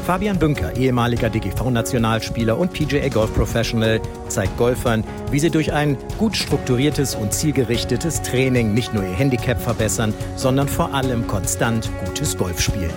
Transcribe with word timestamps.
Fabian 0.00 0.38
Bünker, 0.38 0.76
ehemaliger 0.76 1.30
DGV-Nationalspieler 1.30 2.58
und 2.58 2.72
PGA 2.72 3.08
Golf 3.08 3.32
Professional, 3.34 4.00
zeigt 4.28 4.56
Golfern, 4.56 5.04
wie 5.30 5.38
sie 5.38 5.50
durch 5.50 5.72
ein 5.72 5.96
gut 6.18 6.36
strukturiertes 6.36 7.14
und 7.14 7.32
zielgerichtetes 7.32 8.22
Training 8.22 8.74
nicht 8.74 8.92
nur 8.94 9.04
ihr 9.04 9.12
Handicap 9.12 9.60
verbessern, 9.60 10.12
sondern 10.36 10.68
vor 10.68 10.94
allem 10.94 11.26
konstant 11.26 11.90
gutes 12.06 12.36
Golf 12.36 12.60
spielen. 12.60 12.90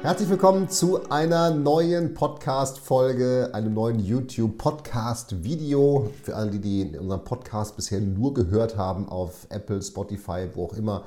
Herzlich 0.00 0.30
willkommen 0.30 0.70
zu 0.70 1.10
einer 1.10 1.50
neuen 1.50 2.14
Podcast-Folge, 2.14 3.50
einem 3.52 3.74
neuen 3.74 3.98
YouTube-Podcast-Video. 3.98 6.08
Für 6.22 6.36
alle, 6.36 6.52
die 6.52 6.96
unseren 6.96 7.24
Podcast 7.24 7.74
bisher 7.74 8.00
nur 8.00 8.32
gehört 8.32 8.76
haben 8.76 9.08
auf 9.08 9.48
Apple, 9.50 9.82
Spotify, 9.82 10.46
wo 10.54 10.66
auch 10.66 10.74
immer. 10.74 11.02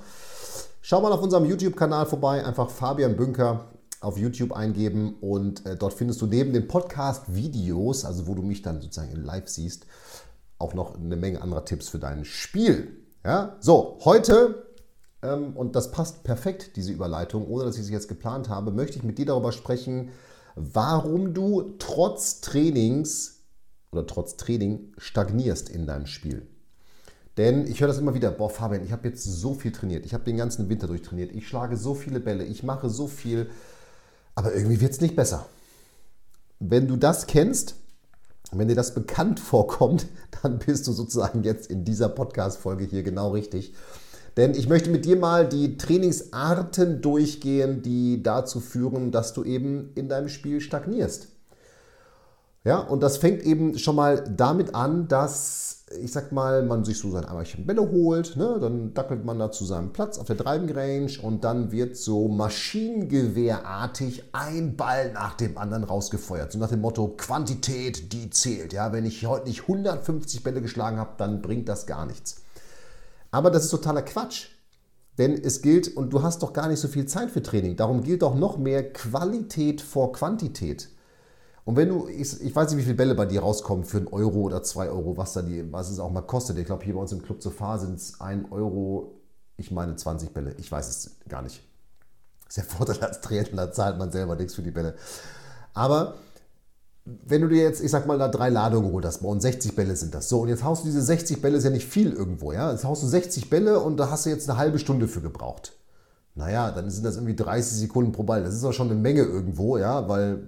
Schau 0.84 1.00
mal 1.00 1.12
auf 1.12 1.22
unserem 1.22 1.46
YouTube-Kanal 1.46 2.08
vorbei, 2.08 2.44
einfach 2.44 2.72
Fabian 2.72 3.16
Bünker 3.16 3.66
auf 4.00 4.18
YouTube 4.18 4.52
eingeben 4.52 5.16
und 5.22 5.64
äh, 5.68 5.76
dort 5.76 5.94
findest 5.94 6.22
du 6.22 6.26
neben 6.26 6.54
den 6.54 6.68
Podcast-Videos, 6.68 8.04
also 8.04 8.26
wo 8.26 8.34
du 8.34 8.42
mich 8.42 8.64
dann 8.64 8.82
sozusagen 8.82 9.12
in 9.12 9.24
Live 9.24 9.48
siehst, 9.48 9.86
auch 10.58 10.74
noch 10.74 10.96
eine 10.96 11.16
Menge 11.16 11.40
anderer 11.40 11.66
Tipps 11.66 11.88
für 11.88 12.00
dein 12.00 12.26
Spiel. 12.26 12.98
Ja? 13.24 13.58
So, 13.60 14.00
heute 14.06 14.66
ähm, 15.22 15.56
und 15.56 15.76
das 15.76 15.92
passt 15.92 16.24
perfekt, 16.24 16.76
diese 16.76 16.92
Überleitung, 16.92 17.48
ohne 17.48 17.66
dass 17.66 17.78
ich 17.78 17.86
sie 17.86 17.94
jetzt 17.94 18.08
geplant 18.08 18.50
habe, 18.50 18.72
möchte 18.72 18.98
ich 18.98 19.04
mit 19.04 19.20
dir 19.20 19.28
darüber 19.28 19.52
sprechen, 19.52 20.10
warum 20.56 21.36
du 21.36 21.76
trotz 21.78 22.42
Trainings 22.42 23.44
oder 23.92 24.08
trotz 24.08 24.36
Training 24.36 24.94
stagnierst 24.98 25.70
in 25.70 25.86
deinem 25.86 26.08
Spiel. 26.08 26.48
Denn 27.38 27.66
ich 27.66 27.80
höre 27.80 27.88
das 27.88 27.98
immer 27.98 28.14
wieder, 28.14 28.32
boah 28.32 28.50
Fabian, 28.50 28.84
ich 28.84 28.92
habe 28.92 29.08
jetzt 29.08 29.24
so 29.24 29.54
viel 29.54 29.72
trainiert, 29.72 30.06
ich 30.06 30.14
habe 30.14 30.26
den 30.26 30.38
ganzen 30.38 30.68
Winter 30.70 30.88
durchtrainiert, 30.88 31.32
ich 31.32 31.48
schlage 31.48 31.78
so 31.78 31.94
viele 31.94 32.20
Bälle, 32.20 32.44
ich 32.44 32.64
mache 32.64 32.90
so 32.90 33.08
viel, 33.08 33.50
aber 34.36 34.54
irgendwie 34.54 34.82
wird 34.82 34.92
es 34.92 35.02
nicht 35.02 35.16
besser. 35.16 35.46
Wenn 36.60 36.88
du 36.88 36.98
das 36.98 37.28
kennst, 37.28 37.76
wenn 38.52 38.68
dir 38.68 38.76
das 38.76 38.94
bekannt 38.94 39.40
vorkommt, 39.40 40.08
dann 40.42 40.60
bist 40.60 40.88
du 40.88 40.92
sozusagen 40.92 41.44
jetzt 41.44 41.72
in 41.72 41.86
dieser 41.86 42.10
Podcast-Folge 42.10 42.84
hier 42.84 43.04
genau 43.04 43.32
richtig. 43.32 43.74
Denn 44.38 44.54
ich 44.54 44.70
möchte 44.70 44.90
mit 44.90 45.06
dir 45.06 45.18
mal 45.18 45.48
die 45.48 45.78
Trainingsarten 45.78 47.02
durchgehen, 47.02 47.82
die 47.82 48.24
dazu 48.24 48.62
führen, 48.62 49.12
dass 49.12 49.34
du 49.34 49.44
eben 49.44 49.92
in 49.96 50.08
deinem 50.08 50.30
Spiel 50.30 50.62
stagnierst. 50.62 51.28
Ja, 52.64 52.78
und 52.80 53.02
das 53.02 53.18
fängt 53.18 53.42
eben 53.42 53.80
schon 53.80 53.96
mal 53.96 54.24
damit 54.24 54.76
an, 54.76 55.08
dass, 55.08 55.86
ich 56.00 56.12
sag 56.12 56.32
mal, 56.32 56.64
man 56.64 56.84
sich 56.86 57.00
so 57.00 57.10
sein 57.10 57.26
Eimerchen 57.26 57.66
Bälle 57.66 57.90
holt, 57.90 58.36
ne? 58.38 58.60
dann 58.62 58.94
dackelt 58.94 59.26
man 59.26 59.40
da 59.40 59.50
zu 59.52 59.66
seinem 59.66 59.92
Platz 59.94 60.20
auf 60.20 60.28
der 60.28 60.36
Driving 60.36 60.70
Range 60.70 61.12
und 61.24 61.44
dann 61.44 61.72
wird 61.72 61.98
so 61.98 62.28
maschinengewehrartig 62.28 64.26
ein 64.34 64.78
Ball 64.78 65.12
nach 65.12 65.34
dem 65.34 65.58
anderen 65.58 65.84
rausgefeuert. 65.84 66.52
So 66.52 66.60
nach 66.60 66.70
dem 66.70 66.82
Motto, 66.82 67.16
Quantität, 67.18 68.14
die 68.14 68.30
zählt. 68.30 68.74
Ja, 68.74 68.94
wenn 68.94 69.06
ich 69.06 69.26
heute 69.26 69.48
nicht 69.48 69.62
150 69.64 70.44
Bälle 70.44 70.62
geschlagen 70.62 70.98
habe, 70.98 71.14
dann 71.18 71.42
bringt 71.42 71.68
das 71.68 71.88
gar 71.88 72.06
nichts. 72.06 72.44
Aber 73.32 73.50
das 73.50 73.64
ist 73.66 73.72
totaler 73.72 74.04
Quatsch. 74.04 74.50
Denn 75.18 75.34
es 75.34 75.64
gilt, 75.64 75.98
und 75.98 76.14
du 76.14 76.22
hast 76.22 76.44
doch 76.44 76.54
gar 76.54 76.68
nicht 76.68 76.80
so 76.80 76.88
viel 76.88 77.08
Zeit 77.08 77.32
für 77.32 77.42
Training, 77.42 77.76
darum 77.76 78.04
gilt 78.04 78.22
doch 78.22 78.36
noch 78.36 78.60
mehr 78.60 78.94
Qualität 78.94 79.82
vor 79.82 80.14
Quantität. 80.14 80.90
Und 81.72 81.78
wenn 81.78 81.88
du, 81.88 82.10
ich, 82.10 82.42
ich, 82.42 82.54
weiß 82.54 82.70
nicht, 82.70 82.80
wie 82.80 82.84
viele 82.84 82.96
Bälle 82.96 83.16
bei 83.16 83.26
dir 83.26 83.40
rauskommen 83.40 83.86
für 83.86 84.00
einen 84.00 84.08
Euro 84.10 84.40
oder 84.40 84.62
zwei 84.62 84.90
Euro, 84.90 85.16
was, 85.16 85.32
da 85.32 85.42
die, 85.42 85.72
was 85.72 85.90
es 85.90 86.00
auch 86.00 86.12
mal 86.12 86.20
kostet. 86.20 86.58
Ich 86.58 86.66
glaube, 86.66 86.84
hier 86.84 86.96
bei 86.96 87.00
uns 87.00 87.14
im 87.14 87.24
Club 87.24 87.42
zur 87.42 87.54
Fahr 87.54 87.80
sind 87.80 87.96
es 87.96 88.20
ein 88.20 88.52
Euro, 88.52 89.22
ich 89.56 89.72
meine 89.72 89.96
20 89.96 90.34
Bälle. 90.34 90.54
Ich 90.58 90.70
weiß 90.70 90.90
es 90.90 91.12
gar 91.30 91.42
nicht. 91.42 91.64
Das 92.44 92.58
ist 92.58 92.70
der 92.70 92.76
Vorteil 92.76 93.00
als 93.00 93.22
da 93.22 93.72
zahlt 93.72 93.98
man 93.98 94.12
selber 94.12 94.36
nichts 94.36 94.54
für 94.54 94.64
die 94.64 94.72
Bälle. 94.72 94.96
Aber 95.74 96.16
wenn 97.06 97.42
du 97.42 97.48
dir 97.48 97.64
jetzt, 97.64 97.82
ich 97.82 97.90
sag 97.90 98.06
mal, 98.06 98.18
da 98.18 98.28
drei 98.28 98.50
Ladungen 98.50 98.88
geholt 98.90 99.06
hast, 99.06 99.22
und 99.22 99.40
60 99.40 99.74
Bälle 99.74 99.96
sind 99.96 100.14
das. 100.14 100.28
So, 100.28 100.42
und 100.42 100.50
jetzt 100.50 100.66
haust 100.66 100.84
du 100.84 100.88
diese 100.88 101.02
60 101.02 101.42
Bälle, 101.42 101.56
ist 101.56 101.64
ja 101.64 101.70
nicht 101.70 101.88
viel 101.88 102.12
irgendwo, 102.12 102.52
ja. 102.52 102.70
Jetzt 102.70 102.84
haust 102.84 103.02
du 103.02 103.08
60 103.08 103.50
Bälle 103.50 103.80
und 103.80 103.96
da 103.96 104.10
hast 104.10 104.26
du 104.26 104.30
jetzt 104.30 104.50
eine 104.50 104.60
halbe 104.60 104.78
Stunde 104.78 105.08
für 105.08 105.22
gebraucht. 105.22 105.72
Naja, 106.36 106.70
dann 106.72 106.90
sind 106.90 107.06
das 107.06 107.16
irgendwie 107.16 107.38
30 107.38 107.78
Sekunden 107.78 108.12
pro 108.12 108.24
Ball. 108.24 108.44
Das 108.44 108.56
ist 108.56 108.66
auch 108.66 108.74
schon 108.74 108.92
eine 108.92 109.00
Menge 109.00 109.22
irgendwo, 109.22 109.78
ja, 109.78 110.10
weil, 110.10 110.44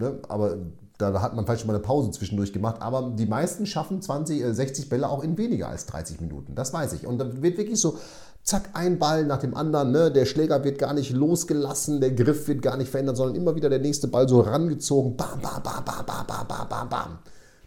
ne, 0.00 0.18
aber 0.28 0.56
da 1.00 1.20
hat 1.22 1.34
man 1.34 1.44
vielleicht 1.44 1.60
schon 1.62 1.68
mal 1.68 1.74
eine 1.74 1.82
Pause 1.82 2.10
zwischendurch 2.10 2.52
gemacht. 2.52 2.76
Aber 2.80 3.12
die 3.16 3.26
meisten 3.26 3.66
schaffen 3.66 4.02
20, 4.02 4.42
60 4.54 4.84
äh, 4.84 4.88
Bälle 4.88 5.08
auch 5.08 5.22
in 5.22 5.38
weniger 5.38 5.68
als 5.68 5.86
30 5.86 6.20
Minuten. 6.20 6.54
Das 6.54 6.72
weiß 6.72 6.92
ich. 6.92 7.06
Und 7.06 7.18
dann 7.18 7.42
wird 7.42 7.56
wirklich 7.56 7.80
so 7.80 7.98
zack, 8.42 8.70
ein 8.74 8.98
Ball 8.98 9.24
nach 9.24 9.38
dem 9.38 9.56
anderen. 9.56 9.92
Ne? 9.92 10.10
Der 10.10 10.26
Schläger 10.26 10.62
wird 10.64 10.78
gar 10.78 10.92
nicht 10.92 11.12
losgelassen, 11.12 12.00
der 12.00 12.12
Griff 12.12 12.48
wird 12.48 12.62
gar 12.62 12.76
nicht 12.76 12.90
verändert, 12.90 13.16
sondern 13.16 13.36
immer 13.36 13.54
wieder 13.54 13.68
der 13.68 13.78
nächste 13.78 14.08
Ball 14.08 14.28
so 14.28 14.40
rangezogen. 14.40 15.16
Bam, 15.16 15.40
bam, 15.40 15.62
bam, 15.62 15.84
bam, 15.84 16.06
bam, 16.06 16.26
bam, 16.26 16.48
bam, 16.48 16.68
bam, 16.68 16.88
bam. 16.88 17.18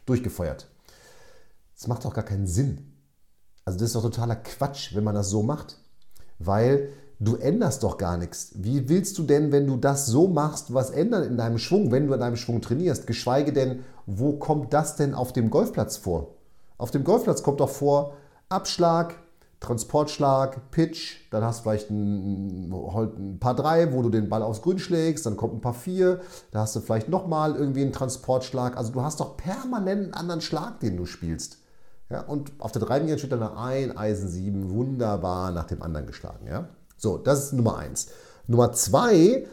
Durchgefeuert. 0.06 0.68
Das 1.76 1.88
macht 1.88 2.06
doch 2.06 2.14
gar 2.14 2.26
keinen 2.26 2.48
Sinn. 2.48 2.94
Also 3.66 3.80
das 3.80 3.90
ist 3.90 3.96
doch 3.96 4.02
totaler 4.04 4.36
Quatsch, 4.36 4.94
wenn 4.96 5.04
man 5.04 5.16
das 5.16 5.30
so 5.30 5.42
macht. 5.42 5.78
Weil 6.40 6.90
du 7.24 7.36
änderst 7.36 7.84
doch 7.84 7.98
gar 7.98 8.18
nichts. 8.18 8.52
Wie 8.56 8.90
willst 8.90 9.18
du 9.18 9.24
denn, 9.24 9.52
wenn 9.52 9.68
du 9.68 9.78
das 9.78 10.06
so 10.06 10.28
machst, 10.28 10.74
was 10.74 10.90
ändern 10.90 11.24
in 11.24 11.38
deinem 11.38 11.58
Schwung, 11.58 11.92
wenn 11.92 12.08
du 12.08 12.14
an 12.14 12.20
deinem 12.20 12.36
Schwung 12.36 12.62
trainierst? 12.62 13.08
Geschweige 13.08 13.54
denn, 13.54 13.84
wo 14.06 14.34
kommt 14.34 14.74
das 14.74 14.96
denn 14.96 15.14
auf 15.14 15.34
dem 15.34 15.50
Golfplatz 15.50 15.98
vor? 15.98 16.36
Auf 16.78 16.92
dem 16.92 17.04
Golfplatz 17.04 17.44
kommt 17.44 17.60
doch 17.60 17.70
vor 17.70 18.14
Abschlag, 18.50 19.16
Transportschlag, 19.60 20.72
Pitch, 20.72 21.32
dann 21.32 21.44
hast 21.44 21.60
du 21.60 21.64
vielleicht 21.64 21.90
ein, 21.90 22.70
ein 22.70 23.40
paar 23.40 23.56
drei, 23.56 23.94
wo 23.94 24.02
du 24.02 24.10
den 24.10 24.28
Ball 24.28 24.44
aufs 24.44 24.62
Grün 24.62 24.78
schlägst, 24.78 25.26
dann 25.26 25.38
kommt 25.38 25.54
ein 25.54 25.62
paar 25.62 25.74
vier, 25.74 26.20
da 26.52 26.60
hast 26.60 26.76
du 26.76 26.82
vielleicht 26.82 27.08
nochmal 27.08 27.56
irgendwie 27.56 27.82
einen 27.82 27.94
Transportschlag. 27.94 28.76
Also 28.76 28.92
du 28.92 29.02
hast 29.02 29.22
doch 29.22 29.38
permanent 29.38 30.04
einen 30.04 30.14
anderen 30.14 30.42
Schlag, 30.42 30.82
den 30.82 30.98
du 30.98 31.06
spielst. 31.06 31.60
Ja, 32.10 32.22
und 32.22 32.52
auf 32.60 32.74
der 32.74 32.82
Dreilinie 32.82 33.18
steht 33.18 33.32
dann 33.32 33.42
ein 33.42 33.98
Eisen 33.98 34.28
7 34.28 34.70
wunderbar 34.70 35.52
nach 35.52 35.66
dem 35.66 35.82
anderen 35.82 36.06
geschlagen. 36.06 36.46
Ja? 36.46 36.68
So, 36.98 37.18
das 37.18 37.46
ist 37.46 37.54
Nummer 37.54 37.78
eins. 37.78 38.08
Nummer 38.48 38.72
zwei 38.74 39.48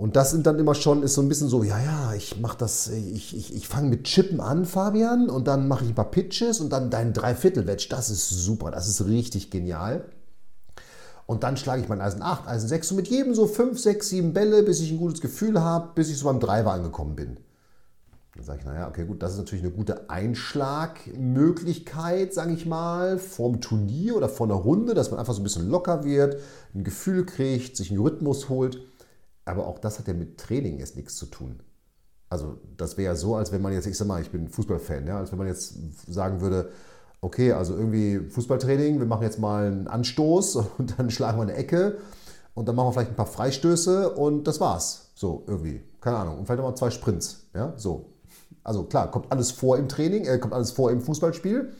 und 0.00 0.16
das 0.16 0.30
sind 0.30 0.46
dann 0.46 0.58
immer 0.58 0.74
schon, 0.74 1.02
ist 1.02 1.14
so 1.14 1.20
ein 1.20 1.28
bisschen 1.28 1.48
so, 1.48 1.62
ja, 1.62 1.78
ja, 1.78 2.14
ich 2.14 2.40
mache 2.40 2.56
das, 2.56 2.88
ich, 2.88 3.36
ich, 3.36 3.54
ich 3.54 3.68
fange 3.68 3.90
mit 3.90 4.04
Chippen 4.04 4.40
an, 4.40 4.64
Fabian, 4.64 5.28
und 5.28 5.46
dann 5.46 5.68
mache 5.68 5.84
ich 5.84 5.90
ein 5.90 5.94
paar 5.94 6.10
Pitches 6.10 6.60
und 6.60 6.70
dann 6.70 6.90
dein 6.90 7.12
Dreiviertel-Wedge. 7.12 7.88
Das 7.90 8.08
ist 8.08 8.30
super, 8.30 8.70
das 8.70 8.88
ist 8.88 9.04
richtig 9.04 9.50
genial. 9.50 10.06
Und 11.26 11.42
dann 11.42 11.56
schlage 11.56 11.82
ich 11.82 11.88
mein 11.88 12.00
Eisen 12.00 12.22
8, 12.22 12.48
Eisen 12.48 12.68
6 12.68 12.92
und 12.92 12.96
mit 12.96 13.08
jedem 13.08 13.34
so 13.34 13.46
5, 13.46 13.78
6, 13.78 14.08
7 14.08 14.32
Bälle, 14.32 14.62
bis 14.62 14.80
ich 14.80 14.90
ein 14.90 14.98
gutes 14.98 15.20
Gefühl 15.20 15.60
habe, 15.60 15.90
bis 15.94 16.08
ich 16.08 16.18
so 16.18 16.24
beim 16.24 16.40
Driver 16.40 16.72
angekommen 16.72 17.14
bin. 17.14 17.36
Dann 18.40 18.46
sage 18.46 18.58
ich, 18.60 18.64
naja, 18.64 18.88
okay, 18.88 19.04
gut, 19.04 19.22
das 19.22 19.32
ist 19.32 19.38
natürlich 19.38 19.62
eine 19.62 19.74
gute 19.74 20.08
Einschlagmöglichkeit, 20.08 22.32
sage 22.32 22.54
ich 22.54 22.64
mal, 22.64 23.18
vorm 23.18 23.60
Turnier 23.60 24.16
oder 24.16 24.30
vor 24.30 24.46
einer 24.46 24.54
Runde, 24.54 24.94
dass 24.94 25.10
man 25.10 25.20
einfach 25.20 25.34
so 25.34 25.42
ein 25.42 25.44
bisschen 25.44 25.68
locker 25.68 26.04
wird, 26.04 26.40
ein 26.74 26.82
Gefühl 26.82 27.26
kriegt, 27.26 27.76
sich 27.76 27.90
einen 27.90 28.00
Rhythmus 28.00 28.48
holt. 28.48 28.80
Aber 29.44 29.66
auch 29.66 29.78
das 29.78 29.98
hat 29.98 30.08
ja 30.08 30.14
mit 30.14 30.38
Training 30.38 30.78
jetzt 30.78 30.96
nichts 30.96 31.16
zu 31.16 31.26
tun. 31.26 31.60
Also 32.30 32.56
das 32.78 32.96
wäre 32.96 33.12
ja 33.12 33.14
so, 33.14 33.34
als 33.34 33.52
wenn 33.52 33.60
man 33.60 33.74
jetzt, 33.74 33.86
ich 33.86 33.98
sag 33.98 34.06
mal, 34.06 34.22
ich 34.22 34.30
bin 34.30 34.48
Fußballfan, 34.48 35.06
ja, 35.06 35.18
als 35.18 35.32
wenn 35.32 35.38
man 35.38 35.48
jetzt 35.48 35.74
sagen 36.10 36.40
würde, 36.40 36.70
okay, 37.20 37.52
also 37.52 37.76
irgendwie 37.76 38.20
Fußballtraining, 38.20 39.00
wir 39.00 39.06
machen 39.06 39.24
jetzt 39.24 39.38
mal 39.38 39.66
einen 39.66 39.86
Anstoß 39.86 40.56
und 40.78 40.98
dann 40.98 41.10
schlagen 41.10 41.36
wir 41.36 41.42
eine 41.42 41.56
Ecke 41.56 41.98
und 42.54 42.68
dann 42.68 42.74
machen 42.74 42.88
wir 42.88 42.94
vielleicht 42.94 43.10
ein 43.10 43.16
paar 43.16 43.26
Freistöße 43.26 44.14
und 44.14 44.44
das 44.44 44.60
war's. 44.60 45.10
So 45.14 45.44
irgendwie, 45.46 45.82
keine 46.00 46.16
Ahnung. 46.16 46.38
Und 46.38 46.46
vielleicht 46.46 46.60
nochmal 46.60 46.78
zwei 46.78 46.88
Sprints, 46.88 47.44
ja, 47.52 47.74
so. 47.76 48.06
Also 48.62 48.84
klar, 48.84 49.10
kommt 49.10 49.30
alles 49.32 49.50
vor 49.50 49.78
im 49.78 49.88
Training, 49.88 50.26
äh, 50.26 50.38
kommt 50.38 50.54
alles 50.54 50.70
vor 50.70 50.90
im 50.90 51.00
Fußballspiel 51.00 51.72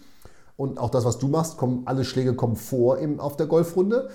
und 0.57 0.79
auch 0.79 0.91
das, 0.91 1.05
was 1.05 1.19
du 1.19 1.29
machst, 1.29 1.57
kommen, 1.57 1.83
alle 1.87 2.05
Schläge 2.05 2.35
kommen 2.35 2.57
vor 2.57 2.99
im, 2.99 3.21
auf 3.21 3.37
der 3.37 3.47
Golfrunde. 3.47 4.11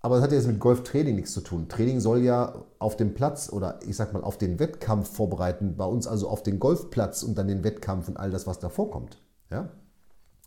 Aber 0.00 0.16
das 0.16 0.24
hat 0.24 0.32
jetzt 0.32 0.46
mit 0.46 0.60
Golftraining 0.60 1.16
nichts 1.16 1.32
zu 1.32 1.40
tun. 1.40 1.66
Training 1.68 1.98
soll 1.98 2.20
ja 2.20 2.54
auf 2.78 2.96
dem 2.96 3.14
Platz 3.14 3.50
oder 3.50 3.80
ich 3.86 3.96
sag 3.96 4.12
mal 4.12 4.22
auf 4.22 4.36
den 4.36 4.58
Wettkampf 4.58 5.08
vorbereiten, 5.08 5.76
bei 5.78 5.86
uns 5.86 6.06
also 6.06 6.28
auf 6.28 6.42
den 6.42 6.58
Golfplatz 6.58 7.22
und 7.22 7.38
dann 7.38 7.48
den 7.48 7.64
Wettkampf 7.64 8.08
und 8.08 8.18
all 8.18 8.30
das, 8.30 8.46
was 8.46 8.58
da 8.58 8.68
vorkommt. 8.68 9.16
Ja? 9.50 9.70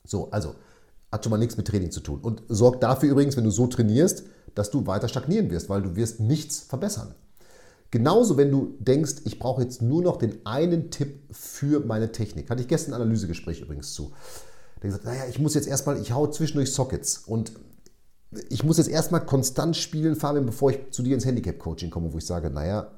So, 0.05 0.29
also 0.29 0.53
hat 1.11 1.23
schon 1.23 1.31
mal 1.31 1.37
nichts 1.37 1.57
mit 1.57 1.67
Training 1.67 1.89
zu 1.89 2.01
tun. 2.01 2.19
Und 2.21 2.43
sorgt 2.49 2.83
dafür 2.83 3.09
übrigens, 3.09 3.35
wenn 3.35 3.45
du 3.45 3.49
so 3.49 3.65
trainierst, 3.65 4.25
dass 4.53 4.69
du 4.69 4.85
weiter 4.85 5.07
stagnieren 5.07 5.49
wirst, 5.49 5.69
weil 5.69 5.81
du 5.81 5.95
wirst 5.95 6.19
nichts 6.19 6.59
verbessern. 6.59 7.15
Genauso, 7.91 8.37
wenn 8.37 8.51
du 8.51 8.75
denkst, 8.79 9.21
ich 9.25 9.39
brauche 9.39 9.61
jetzt 9.61 9.81
nur 9.81 10.01
noch 10.01 10.17
den 10.17 10.45
einen 10.45 10.91
Tipp 10.91 11.21
für 11.31 11.79
meine 11.85 12.11
Technik. 12.11 12.49
Hatte 12.49 12.61
ich 12.61 12.67
gestern 12.67 12.93
ein 12.93 13.01
Analysegespräch 13.01 13.61
übrigens 13.61 13.93
zu. 13.93 14.11
Der 14.81 14.89
gesagt, 14.89 15.05
naja, 15.05 15.23
ich 15.29 15.39
muss 15.39 15.53
jetzt 15.53 15.67
erstmal, 15.67 15.99
ich 16.01 16.11
hau 16.11 16.27
zwischendurch 16.27 16.71
Sockets 16.71 17.19
und 17.25 17.53
ich 18.49 18.63
muss 18.63 18.77
jetzt 18.77 18.89
erstmal 18.89 19.25
konstant 19.25 19.77
spielen, 19.77 20.15
Fabian, 20.15 20.45
bevor 20.45 20.71
ich 20.71 20.91
zu 20.91 21.01
dir 21.01 21.15
ins 21.15 21.25
Handicap-Coaching 21.25 21.89
komme, 21.89 22.11
wo 22.11 22.17
ich 22.17 22.25
sage, 22.25 22.49
naja, 22.49 22.91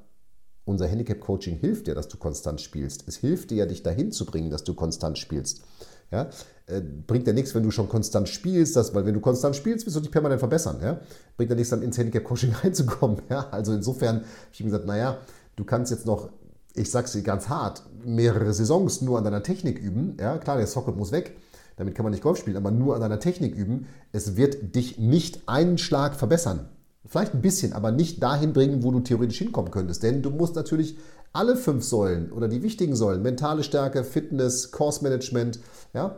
unser 0.65 0.87
Handicap-Coaching 0.87 1.57
hilft 1.57 1.87
dir, 1.87 1.95
dass 1.95 2.07
du 2.07 2.17
konstant 2.17 2.61
spielst. 2.61 3.07
Es 3.07 3.17
hilft 3.17 3.51
dir 3.51 3.57
ja, 3.57 3.65
dich 3.65 3.83
dahin 3.83 4.11
zu 4.11 4.25
bringen, 4.25 4.49
dass 4.49 4.63
du 4.63 4.73
konstant 4.73 5.17
spielst. 5.17 5.61
Ja? 6.11 6.29
Äh, 6.67 6.81
bringt 6.81 7.27
ja 7.27 7.33
nichts, 7.33 7.53
wenn 7.55 7.63
du 7.63 7.71
schon 7.71 7.89
konstant 7.89 8.29
spielst, 8.29 8.75
das, 8.75 8.93
weil 8.93 9.05
wenn 9.05 9.13
du 9.13 9.19
konstant 9.19 9.55
spielst, 9.55 9.85
wirst 9.85 9.95
du 9.95 10.01
dich 10.01 10.11
permanent 10.11 10.39
verbessern. 10.39 10.79
Ja? 10.81 10.99
Bringt 11.37 11.49
ja 11.49 11.55
nichts, 11.55 11.69
dann 11.69 11.81
ins 11.81 11.97
Handicap-Coaching 11.97 12.53
reinzukommen. 12.63 13.21
Ja? 13.29 13.47
Also 13.51 13.73
insofern 13.73 14.17
habe 14.17 14.25
ich 14.51 14.59
ihm 14.61 14.67
gesagt, 14.67 14.85
naja, 14.85 15.17
du 15.55 15.63
kannst 15.63 15.91
jetzt 15.91 16.05
noch, 16.05 16.29
ich 16.75 16.91
sag's 16.91 17.11
dir 17.11 17.21
ganz 17.21 17.49
hart, 17.49 17.83
mehrere 18.03 18.53
Saisons 18.53 19.01
nur 19.01 19.17
an 19.17 19.23
deiner 19.23 19.43
Technik 19.43 19.79
üben. 19.79 20.17
Ja? 20.19 20.37
Klar, 20.37 20.57
der 20.57 20.67
Socket 20.67 20.95
muss 20.95 21.11
weg. 21.11 21.37
Damit 21.77 21.95
kann 21.95 22.03
man 22.03 22.11
nicht 22.11 22.23
Golf 22.23 22.37
spielen, 22.37 22.57
aber 22.57 22.71
nur 22.71 22.95
an 22.95 23.01
deiner 23.01 23.21
Technik 23.21 23.55
üben. 23.55 23.87
Es 24.11 24.35
wird 24.35 24.75
dich 24.75 24.97
nicht 24.97 25.47
einen 25.47 25.77
Schlag 25.77 26.15
verbessern. 26.15 26.67
Vielleicht 27.09 27.33
ein 27.33 27.41
bisschen, 27.41 27.73
aber 27.73 27.91
nicht 27.91 28.21
dahin 28.21 28.53
bringen, 28.53 28.83
wo 28.83 28.91
du 28.91 28.99
theoretisch 28.99 29.39
hinkommen 29.39 29.71
könntest. 29.71 30.03
Denn 30.03 30.21
du 30.21 30.29
musst 30.29 30.55
natürlich 30.55 30.95
alle 31.33 31.55
fünf 31.55 31.83
Säulen 31.83 32.31
oder 32.31 32.47
die 32.47 32.61
wichtigen 32.61 32.95
Säulen, 32.95 33.23
mentale 33.23 33.63
Stärke, 33.63 34.03
Fitness, 34.03 34.71
Course 34.71 35.03
Management, 35.03 35.59
ja, 35.93 36.17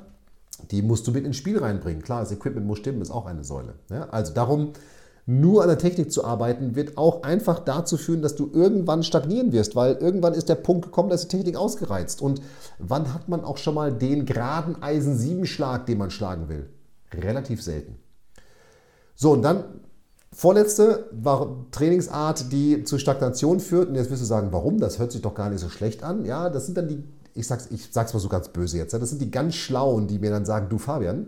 die 0.69 0.81
musst 0.81 1.07
du 1.07 1.11
mit 1.11 1.25
ins 1.25 1.37
Spiel 1.37 1.57
reinbringen. 1.57 2.01
Klar, 2.01 2.19
das 2.19 2.33
Equipment 2.33 2.67
muss 2.67 2.79
stimmen, 2.79 3.01
ist 3.01 3.09
auch 3.09 3.25
eine 3.25 3.45
Säule. 3.45 3.75
Ja, 3.89 4.09
also 4.09 4.33
darum, 4.33 4.73
nur 5.25 5.61
an 5.61 5.69
der 5.69 5.77
Technik 5.77 6.11
zu 6.11 6.25
arbeiten, 6.25 6.75
wird 6.75 6.97
auch 6.97 7.23
einfach 7.23 7.59
dazu 7.59 7.95
führen, 7.95 8.21
dass 8.21 8.35
du 8.35 8.51
irgendwann 8.53 9.01
stagnieren 9.01 9.53
wirst, 9.53 9.77
weil 9.77 9.93
irgendwann 9.95 10.33
ist 10.33 10.49
der 10.49 10.55
Punkt 10.55 10.85
gekommen, 10.85 11.09
dass 11.09 11.27
die 11.27 11.37
Technik 11.37 11.55
ausgereizt. 11.55 12.21
Und 12.21 12.41
wann 12.79 13.13
hat 13.13 13.29
man 13.29 13.45
auch 13.45 13.57
schon 13.57 13.75
mal 13.75 13.93
den 13.93 14.25
geraden 14.25 14.83
Eisen-7-Schlag, 14.83 15.85
den 15.85 15.99
man 15.99 16.11
schlagen 16.11 16.49
will? 16.49 16.69
Relativ 17.13 17.61
selten. 17.63 17.95
So, 19.15 19.31
und 19.31 19.41
dann 19.43 19.63
Vorletzte 20.33 21.09
war 21.11 21.65
Trainingsart, 21.71 22.51
die 22.51 22.83
zu 22.83 22.97
Stagnation 22.97 23.59
führt. 23.59 23.89
Und 23.89 23.95
jetzt 23.95 24.09
wirst 24.09 24.21
du 24.21 24.25
sagen, 24.25 24.49
warum? 24.51 24.79
Das 24.79 24.97
hört 24.97 25.11
sich 25.11 25.21
doch 25.21 25.35
gar 25.35 25.49
nicht 25.49 25.59
so 25.59 25.69
schlecht 25.69 26.03
an. 26.03 26.25
Ja, 26.25 26.49
das 26.49 26.65
sind 26.65 26.77
dann 26.77 26.87
die, 26.87 27.03
ich 27.33 27.47
sag's, 27.47 27.67
ich 27.69 27.89
sag's 27.91 28.13
mal 28.13 28.19
so 28.19 28.29
ganz 28.29 28.49
böse 28.49 28.77
jetzt, 28.77 28.93
das 28.93 29.09
sind 29.09 29.21
die 29.21 29.31
ganz 29.31 29.55
Schlauen, 29.55 30.07
die 30.07 30.19
mir 30.19 30.31
dann 30.31 30.45
sagen, 30.45 30.69
du 30.69 30.77
Fabian, 30.77 31.27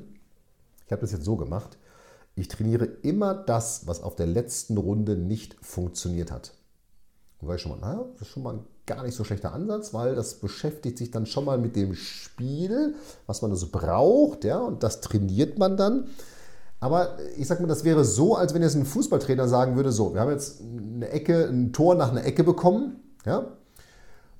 ich 0.86 0.92
habe 0.92 1.02
das 1.02 1.12
jetzt 1.12 1.26
so 1.26 1.36
gemacht. 1.36 1.78
Ich 2.36 2.48
trainiere 2.48 2.86
immer 2.86 3.34
das, 3.34 3.86
was 3.86 4.02
auf 4.02 4.16
der 4.16 4.26
letzten 4.26 4.78
Runde 4.78 5.16
nicht 5.18 5.56
funktioniert 5.62 6.32
hat. 6.32 6.54
Und 7.40 7.48
sage 7.48 7.58
ich 7.58 7.62
schon 7.62 7.80
mal, 7.80 7.88
naja, 7.88 8.06
das 8.14 8.22
ist 8.24 8.34
schon 8.34 8.44
mal 8.44 8.54
ein 8.56 8.66
gar 8.86 9.04
nicht 9.04 9.16
so 9.16 9.24
schlechter 9.24 9.54
Ansatz, 9.54 9.94
weil 9.94 10.16
das 10.16 10.36
beschäftigt 10.36 10.98
sich 10.98 11.12
dann 11.12 11.26
schon 11.26 11.46
mal 11.46 11.58
mit 11.58 11.76
dem 11.76 11.96
Spiel, 11.96 12.96
was 13.28 13.42
man 13.42 13.56
so 13.56 13.68
braucht, 13.72 14.44
ja, 14.44 14.60
und 14.60 14.84
das 14.84 15.02
trainiert 15.02 15.58
man 15.58 15.78
dann. 15.78 16.08
Aber 16.84 17.18
ich 17.38 17.48
sag 17.48 17.62
mal, 17.62 17.68
das 17.68 17.86
wäre 17.86 18.04
so, 18.04 18.36
als 18.36 18.54
wenn 18.54 18.62
jetzt 18.62 18.76
ein 18.76 18.86
Fußballtrainer 18.86 19.48
sagen 19.48 19.78
würde: 19.78 19.94
So, 19.94 20.14
wir 20.14 20.20
haben 20.20 20.32
jetzt 20.32 20.60
eine 20.60 21.08
Ecke, 21.08 21.48
ein 21.48 21.72
Tor 21.72 21.96
nach 21.96 22.12
einer 22.12 22.26
Ecke 22.26 22.44
bekommen, 22.44 22.98
ja, 23.26 23.56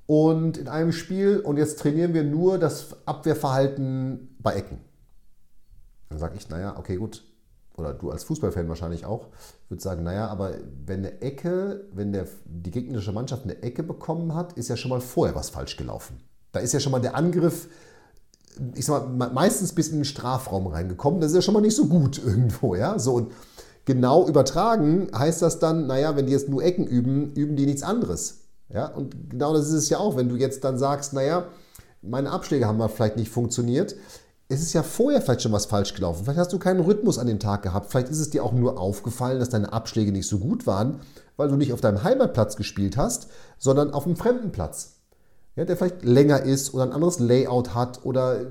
und 0.04 0.58
in 0.58 0.68
einem 0.68 0.92
Spiel 0.92 1.40
und 1.40 1.56
jetzt 1.56 1.78
trainieren 1.78 2.12
wir 2.12 2.22
nur 2.22 2.58
das 2.58 3.06
Abwehrverhalten 3.06 4.36
bei 4.40 4.56
Ecken. 4.56 4.80
Dann 6.10 6.18
sage 6.18 6.34
ich, 6.36 6.50
naja, 6.50 6.76
okay, 6.76 6.96
gut. 6.96 7.24
Oder 7.78 7.94
du 7.94 8.10
als 8.10 8.24
Fußballfan 8.24 8.68
wahrscheinlich 8.68 9.06
auch, 9.06 9.28
würde 9.70 9.82
sagen, 9.82 10.02
naja, 10.02 10.28
aber 10.28 10.52
wenn 10.84 10.98
eine 10.98 11.22
Ecke, 11.22 11.86
wenn 11.94 12.12
der, 12.12 12.26
die 12.44 12.70
gegnerische 12.70 13.12
Mannschaft 13.12 13.44
eine 13.44 13.62
Ecke 13.62 13.82
bekommen 13.82 14.34
hat, 14.34 14.52
ist 14.52 14.68
ja 14.68 14.76
schon 14.76 14.90
mal 14.90 15.00
vorher 15.00 15.34
was 15.34 15.48
falsch 15.48 15.78
gelaufen. 15.78 16.20
Da 16.52 16.60
ist 16.60 16.74
ja 16.74 16.78
schon 16.78 16.92
mal 16.92 17.00
der 17.00 17.16
Angriff 17.16 17.68
ich 18.74 18.84
sag 18.84 19.12
mal, 19.14 19.30
meistens 19.30 19.72
bis 19.72 19.88
in 19.88 19.96
den 19.96 20.04
Strafraum 20.04 20.66
reingekommen. 20.66 21.20
Das 21.20 21.30
ist 21.30 21.36
ja 21.36 21.42
schon 21.42 21.54
mal 21.54 21.60
nicht 21.60 21.76
so 21.76 21.86
gut 21.86 22.18
irgendwo, 22.24 22.74
ja. 22.74 22.98
So 22.98 23.14
und 23.14 23.32
genau 23.84 24.26
übertragen 24.26 25.08
heißt 25.16 25.42
das 25.42 25.58
dann, 25.58 25.86
naja, 25.86 26.16
wenn 26.16 26.26
die 26.26 26.32
jetzt 26.32 26.48
nur 26.48 26.62
Ecken 26.62 26.86
üben, 26.86 27.32
üben 27.34 27.56
die 27.56 27.66
nichts 27.66 27.82
anderes. 27.82 28.40
Ja, 28.68 28.86
und 28.86 29.30
genau 29.30 29.52
das 29.52 29.68
ist 29.68 29.74
es 29.74 29.88
ja 29.88 29.98
auch, 29.98 30.16
wenn 30.16 30.28
du 30.28 30.36
jetzt 30.36 30.64
dann 30.64 30.78
sagst, 30.78 31.12
naja, 31.12 31.46
meine 32.02 32.30
Abschläge 32.30 32.66
haben 32.66 32.78
mal 32.78 32.88
vielleicht 32.88 33.16
nicht 33.16 33.30
funktioniert. 33.30 33.94
Es 34.48 34.62
ist 34.62 34.72
ja 34.72 34.82
vorher 34.82 35.22
vielleicht 35.22 35.42
schon 35.42 35.52
was 35.52 35.66
falsch 35.66 35.94
gelaufen. 35.94 36.24
Vielleicht 36.24 36.38
hast 36.38 36.52
du 36.52 36.58
keinen 36.58 36.80
Rhythmus 36.80 37.18
an 37.18 37.26
dem 37.26 37.38
Tag 37.38 37.62
gehabt. 37.62 37.90
Vielleicht 37.90 38.10
ist 38.10 38.20
es 38.20 38.30
dir 38.30 38.44
auch 38.44 38.52
nur 38.52 38.78
aufgefallen, 38.78 39.38
dass 39.38 39.48
deine 39.48 39.72
Abschläge 39.72 40.12
nicht 40.12 40.28
so 40.28 40.38
gut 40.38 40.66
waren, 40.66 41.00
weil 41.36 41.48
du 41.48 41.56
nicht 41.56 41.72
auf 41.72 41.80
deinem 41.80 42.02
Heimatplatz 42.02 42.56
gespielt 42.56 42.96
hast, 42.96 43.28
sondern 43.58 43.92
auf 43.92 44.06
einem 44.06 44.16
fremden 44.16 44.52
Platz 44.52 44.93
ja, 45.56 45.64
der 45.64 45.76
vielleicht 45.76 46.04
länger 46.04 46.42
ist 46.42 46.74
oder 46.74 46.84
ein 46.84 46.92
anderes 46.92 47.20
Layout 47.20 47.74
hat 47.74 48.04
oder 48.04 48.46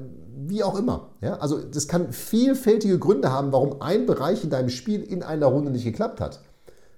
wie 0.48 0.64
auch 0.64 0.78
immer. 0.78 1.10
Ja, 1.22 1.36
also 1.36 1.60
das 1.60 1.88
kann 1.88 2.12
vielfältige 2.12 3.00
Gründe 3.00 3.32
haben, 3.32 3.52
warum 3.52 3.82
ein 3.82 4.06
Bereich 4.06 4.44
in 4.44 4.50
deinem 4.50 4.70
Spiel 4.70 5.02
in 5.02 5.24
einer 5.24 5.48
Runde 5.48 5.72
nicht 5.72 5.84
geklappt 5.84 6.22
hat. 6.22 6.42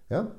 Ja, 0.10 0.32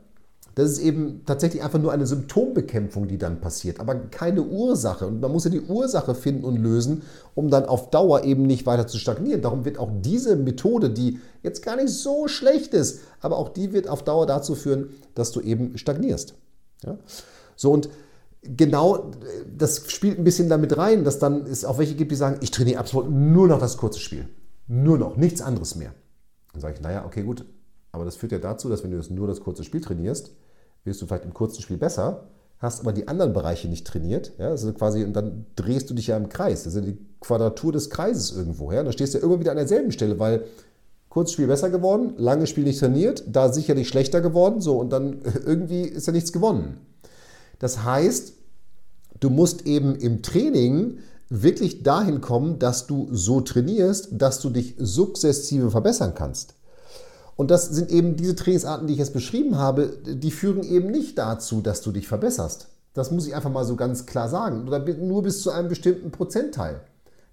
das 0.57 0.71
ist 0.71 0.79
eben 0.79 1.23
tatsächlich 1.27 1.63
einfach 1.63 1.79
nur 1.79 1.93
eine 1.93 2.07
Symptombekämpfung, 2.07 3.09
die 3.09 3.19
dann 3.19 3.43
passiert, 3.43 3.79
aber 3.79 3.95
keine 3.95 4.43
Ursache. 4.43 5.07
Und 5.07 5.21
man 5.21 5.31
muss 5.31 5.45
ja 5.45 5.51
die 5.51 5.61
Ursache 5.61 6.15
finden 6.15 6.45
und 6.45 6.57
lösen, 6.57 7.03
um 7.35 7.51
dann 7.51 7.67
auf 7.67 7.91
Dauer 7.91 8.25
eben 8.25 8.45
nicht 8.45 8.65
weiter 8.65 8.87
zu 8.87 8.97
stagnieren. 8.97 9.43
Darum 9.43 9.67
wird 9.67 9.79
auch 9.79 9.91
diese 10.01 10.35
Methode, 10.35 10.89
die 10.89 11.21
jetzt 11.43 11.63
gar 11.63 11.77
nicht 11.77 11.91
so 11.91 12.27
schlecht 12.27 12.73
ist, 12.73 13.01
aber 13.21 13.37
auch 13.37 13.51
die 13.51 13.75
wird 13.75 13.87
auf 13.87 14.03
Dauer 14.03 14.25
dazu 14.25 14.55
führen, 14.55 14.89
dass 15.15 15.31
du 15.31 15.43
eben 15.43 15.77
stagnierst. 15.77 16.35
Ja? 16.87 16.97
So 17.55 17.71
und 17.73 17.91
genau, 18.56 19.10
das 19.56 19.90
spielt 19.90 20.19
ein 20.19 20.25
bisschen 20.25 20.48
damit 20.48 20.76
rein, 20.76 21.04
dass 21.04 21.19
dann 21.19 21.46
es 21.46 21.64
auch 21.64 21.78
welche 21.78 21.94
gibt, 21.94 22.12
die 22.12 22.16
sagen, 22.16 22.38
ich 22.40 22.50
trainiere 22.50 22.78
absolut 22.78 23.10
nur 23.10 23.48
noch 23.48 23.58
das 23.58 23.76
kurze 23.76 24.00
Spiel. 24.00 24.28
Nur 24.69 24.98
noch, 24.98 25.16
nichts 25.16 25.40
anderes 25.40 25.76
mehr. 25.76 25.94
Dann 26.52 26.60
sage 26.60 26.75
ich, 26.75 26.81
naja, 26.81 27.04
okay, 27.06 27.22
gut. 27.22 27.44
Aber 27.93 28.04
das 28.04 28.16
führt 28.16 28.32
ja 28.32 28.38
dazu, 28.38 28.69
dass 28.69 28.82
wenn 28.82 28.90
du 28.90 29.14
nur 29.14 29.26
das 29.26 29.40
kurze 29.40 29.64
Spiel 29.64 29.81
trainierst, 29.81 30.32
wirst 30.84 31.00
du 31.00 31.06
vielleicht 31.06 31.25
im 31.25 31.34
kurzen 31.34 31.62
Spiel 31.62 31.76
besser, 31.76 32.28
hast 32.58 32.81
aber 32.81 32.93
die 32.93 33.08
anderen 33.08 33.32
Bereiche 33.32 33.69
nicht 33.69 33.87
trainiert. 33.87 34.32
Ja, 34.38 34.48
also 34.48 34.72
quasi, 34.72 35.04
und 35.04 35.14
dann 35.14 35.46
drehst 35.56 35.90
du 35.90 35.94
dich 35.94 36.08
ja 36.08 36.16
im 36.16 36.28
Kreis. 36.28 36.64
Das 36.64 36.75
ist 36.75 36.84
ja 36.84 36.93
die 36.93 36.98
Quadratur 37.20 37.72
des 37.72 37.90
Kreises 37.90 38.37
irgendwo. 38.37 38.72
Ja? 38.72 38.82
Da 38.82 38.93
stehst 38.93 39.14
du 39.14 39.19
ja 39.19 39.25
immer 39.25 39.40
wieder 39.40 39.50
an 39.50 39.56
derselben 39.56 39.93
Stelle, 39.93 40.19
weil 40.19 40.44
kurzes 41.08 41.32
Spiel 41.32 41.46
besser 41.46 41.70
geworden, 41.70 42.12
langes 42.19 42.50
Spiel 42.50 42.64
nicht 42.64 42.78
trainiert, 42.78 43.25
da 43.26 43.50
sicherlich 43.50 43.88
schlechter 43.88 44.20
geworden, 44.20 44.60
so 44.60 44.78
und 44.78 44.90
dann 44.90 45.22
irgendwie 45.46 45.82
ist 45.82 46.06
ja 46.06 46.12
nichts 46.12 46.32
gewonnen. 46.32 46.78
Das 47.58 47.84
heißt, 47.84 48.34
du 49.21 49.31
musst 49.31 49.67
eben 49.67 49.95
im 49.97 50.23
Training 50.23 50.99
wirklich 51.29 51.83
dahin 51.83 52.21
kommen, 52.21 52.59
dass 52.59 52.87
du 52.87 53.09
so 53.11 53.41
trainierst, 53.41 54.09
dass 54.13 54.41
du 54.41 54.51
dich 54.51 54.75
sukzessive 54.79 55.71
verbessern 55.71 56.15
kannst. 56.15 56.55
Und 57.37 57.51
das 57.51 57.67
sind 57.67 57.91
eben 57.91 58.17
diese 58.17 58.35
Trainingsarten, 58.35 58.87
die 58.87 58.94
ich 58.94 58.99
jetzt 58.99 59.13
beschrieben 59.13 59.58
habe, 59.58 59.99
die 60.06 60.31
führen 60.31 60.63
eben 60.63 60.91
nicht 60.91 61.19
dazu, 61.19 61.61
dass 61.61 61.82
du 61.82 61.93
dich 61.93 62.08
verbesserst. 62.08 62.69
Das 62.94 63.11
muss 63.11 63.27
ich 63.27 63.35
einfach 63.35 63.51
mal 63.51 63.65
so 63.65 63.77
ganz 63.77 64.06
klar 64.06 64.29
sagen. 64.29 64.67
Oder 64.67 64.79
nur 64.79 65.23
bis 65.23 65.43
zu 65.43 65.51
einem 65.51 65.69
bestimmten 65.69 66.11
Prozentteil. 66.11 66.81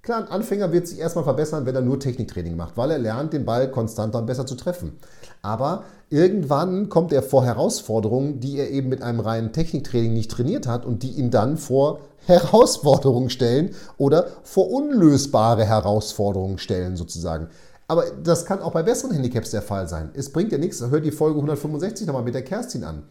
Klar, 0.03 0.19
ein 0.19 0.27
Anfänger 0.27 0.73
wird 0.73 0.85
sich 0.85 0.99
erstmal 0.99 1.23
verbessern, 1.23 1.65
wenn 1.65 1.75
er 1.75 1.81
nur 1.81 1.97
Techniktraining 1.97 2.57
macht, 2.57 2.75
weil 2.75 2.91
er 2.91 2.99
lernt, 2.99 3.31
den 3.31 3.45
Ball 3.45 3.71
konstanter 3.71 4.19
und 4.19 4.25
besser 4.25 4.45
zu 4.45 4.55
treffen. 4.55 4.97
Aber 5.41 5.85
irgendwann 6.09 6.89
kommt 6.89 7.13
er 7.13 7.23
vor 7.23 7.45
Herausforderungen, 7.45 8.41
die 8.41 8.57
er 8.57 8.69
eben 8.69 8.89
mit 8.89 9.01
einem 9.01 9.21
reinen 9.21 9.53
Techniktraining 9.53 10.11
nicht 10.11 10.29
trainiert 10.29 10.67
hat 10.67 10.85
und 10.85 11.03
die 11.03 11.11
ihn 11.11 11.31
dann 11.31 11.55
vor 11.55 12.01
Herausforderungen 12.25 13.29
stellen 13.29 13.75
oder 13.97 14.27
vor 14.43 14.69
unlösbare 14.71 15.63
Herausforderungen 15.63 16.57
stellen 16.57 16.97
sozusagen. 16.97 17.47
Aber 17.87 18.03
das 18.21 18.43
kann 18.43 18.61
auch 18.61 18.73
bei 18.73 18.83
besseren 18.83 19.13
Handicaps 19.13 19.51
der 19.51 19.61
Fall 19.61 19.87
sein. 19.87 20.11
Es 20.15 20.33
bringt 20.33 20.51
ja 20.51 20.57
nichts, 20.57 20.81
hör 20.81 20.99
die 20.99 21.11
Folge 21.11 21.37
165 21.37 22.07
nochmal 22.07 22.23
mit 22.23 22.35
der 22.35 22.43
Kerstin 22.43 22.83
an. 22.83 23.03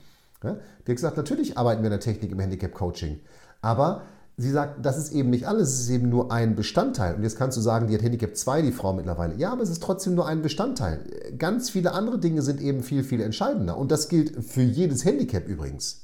Die 0.43 0.49
hat 0.49 0.61
gesagt, 0.85 1.17
natürlich 1.17 1.57
arbeiten 1.57 1.81
wir 1.81 1.87
in 1.87 1.93
der 1.93 2.01
Technik 2.01 2.33
im 2.33 2.39
Handicap-Coaching. 2.39 3.19
Aber 3.63 4.03
sie 4.37 4.51
sagt, 4.51 4.85
das 4.85 4.99
ist 4.99 5.13
eben 5.13 5.31
nicht 5.31 5.47
alles, 5.47 5.75
es 5.75 5.81
ist 5.81 5.91
eben 5.91 6.09
nur 6.09 6.33
ein 6.33 6.57
Bestandteil. 6.57 7.15
Und 7.15 7.23
jetzt 7.23 7.37
kannst 7.37 7.57
du 7.57 7.61
sagen, 7.61 7.87
die 7.87 7.95
hat 7.95 8.03
Handicap 8.03 8.37
2, 8.37 8.63
die 8.63 8.73
Frau 8.73 8.93
mittlerweile. 8.93 9.35
Ja, 9.37 9.53
aber 9.53 9.63
es 9.63 9.71
ist 9.71 9.83
trotzdem 9.83 10.15
nur 10.15 10.27
ein 10.27 10.43
Bestandteil. 10.43 11.01
Ganz 11.39 11.71
viele 11.71 11.93
andere 11.93 12.19
Dinge 12.19 12.43
sind 12.43 12.61
eben 12.61 12.83
viel, 12.83 13.05
viel 13.05 13.21
entscheidender. 13.21 13.77
Und 13.77 13.91
das 13.91 14.09
gilt 14.09 14.45
für 14.45 14.63
jedes 14.63 15.05
Handicap 15.05 15.47
übrigens. 15.47 16.03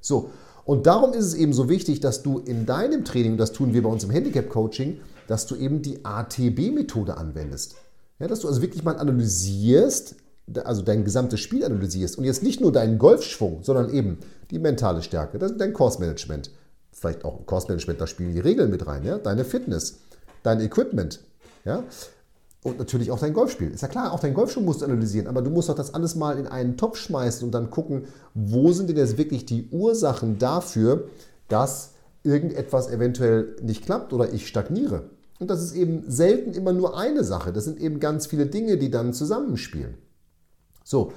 So, 0.00 0.30
und 0.64 0.86
darum 0.86 1.12
ist 1.12 1.24
es 1.24 1.34
eben 1.34 1.52
so 1.52 1.68
wichtig, 1.68 2.00
dass 2.00 2.22
du 2.22 2.38
in 2.38 2.66
deinem 2.66 3.04
Training, 3.04 3.36
das 3.36 3.52
tun 3.52 3.72
wir 3.72 3.82
bei 3.82 3.88
uns 3.88 4.04
im 4.04 4.10
Handicap-Coaching, 4.10 5.00
dass 5.26 5.46
du 5.46 5.56
eben 5.56 5.82
die 5.82 6.04
ATB-Methode 6.04 7.16
anwendest. 7.16 7.76
Ja, 8.18 8.26
dass 8.26 8.40
du 8.40 8.48
also 8.48 8.62
wirklich 8.62 8.84
mal 8.84 8.98
analysierst, 8.98 10.16
also 10.64 10.82
dein 10.82 11.04
gesamtes 11.04 11.40
Spiel 11.40 11.64
analysierst 11.64 12.18
und 12.18 12.24
jetzt 12.24 12.42
nicht 12.42 12.60
nur 12.60 12.72
deinen 12.72 12.98
Golfschwung, 12.98 13.60
sondern 13.62 13.90
eben 13.90 14.18
die 14.50 14.58
mentale 14.58 15.02
Stärke, 15.02 15.38
dein 15.38 15.72
Kursmanagement, 15.72 16.50
vielleicht 16.98 17.24
auch 17.24 17.46
Kursmanagement, 17.46 18.00
da 18.00 18.06
spielen 18.06 18.32
die 18.32 18.40
Regeln 18.40 18.70
mit 18.70 18.86
rein, 18.86 19.04
ja? 19.04 19.18
deine 19.18 19.44
Fitness, 19.44 20.00
dein 20.42 20.60
Equipment, 20.60 21.20
ja? 21.64 21.84
und 22.62 22.78
natürlich 22.78 23.10
auch 23.10 23.20
dein 23.20 23.32
Golfspiel. 23.32 23.70
Ist 23.70 23.82
ja 23.82 23.88
klar, 23.88 24.12
auch 24.12 24.20
dein 24.20 24.34
Golfspiel 24.34 24.62
musst 24.62 24.80
du 24.80 24.84
analysieren, 24.84 25.26
aber 25.26 25.42
du 25.42 25.50
musst 25.50 25.68
doch 25.68 25.74
das 25.74 25.94
alles 25.94 26.14
mal 26.14 26.38
in 26.38 26.46
einen 26.46 26.76
Topf 26.76 26.96
schmeißen 26.96 27.44
und 27.44 27.52
dann 27.52 27.70
gucken, 27.70 28.06
wo 28.34 28.72
sind 28.72 28.90
denn 28.90 28.96
jetzt 28.96 29.18
wirklich 29.18 29.46
die 29.46 29.68
Ursachen 29.70 30.38
dafür, 30.38 31.08
dass 31.48 31.92
irgendetwas 32.24 32.90
eventuell 32.90 33.56
nicht 33.62 33.84
klappt 33.84 34.12
oder 34.12 34.32
ich 34.32 34.48
stagniere. 34.48 35.10
Und 35.38 35.50
das 35.50 35.62
ist 35.62 35.74
eben 35.74 36.04
selten 36.10 36.52
immer 36.52 36.72
nur 36.72 36.98
eine 36.98 37.22
Sache. 37.22 37.52
Das 37.52 37.64
sind 37.64 37.80
eben 37.80 38.00
ganz 38.00 38.26
viele 38.26 38.46
Dinge, 38.46 38.76
die 38.76 38.90
dann 38.90 39.12
zusammenspielen. 39.12 39.94
So, 40.82 41.12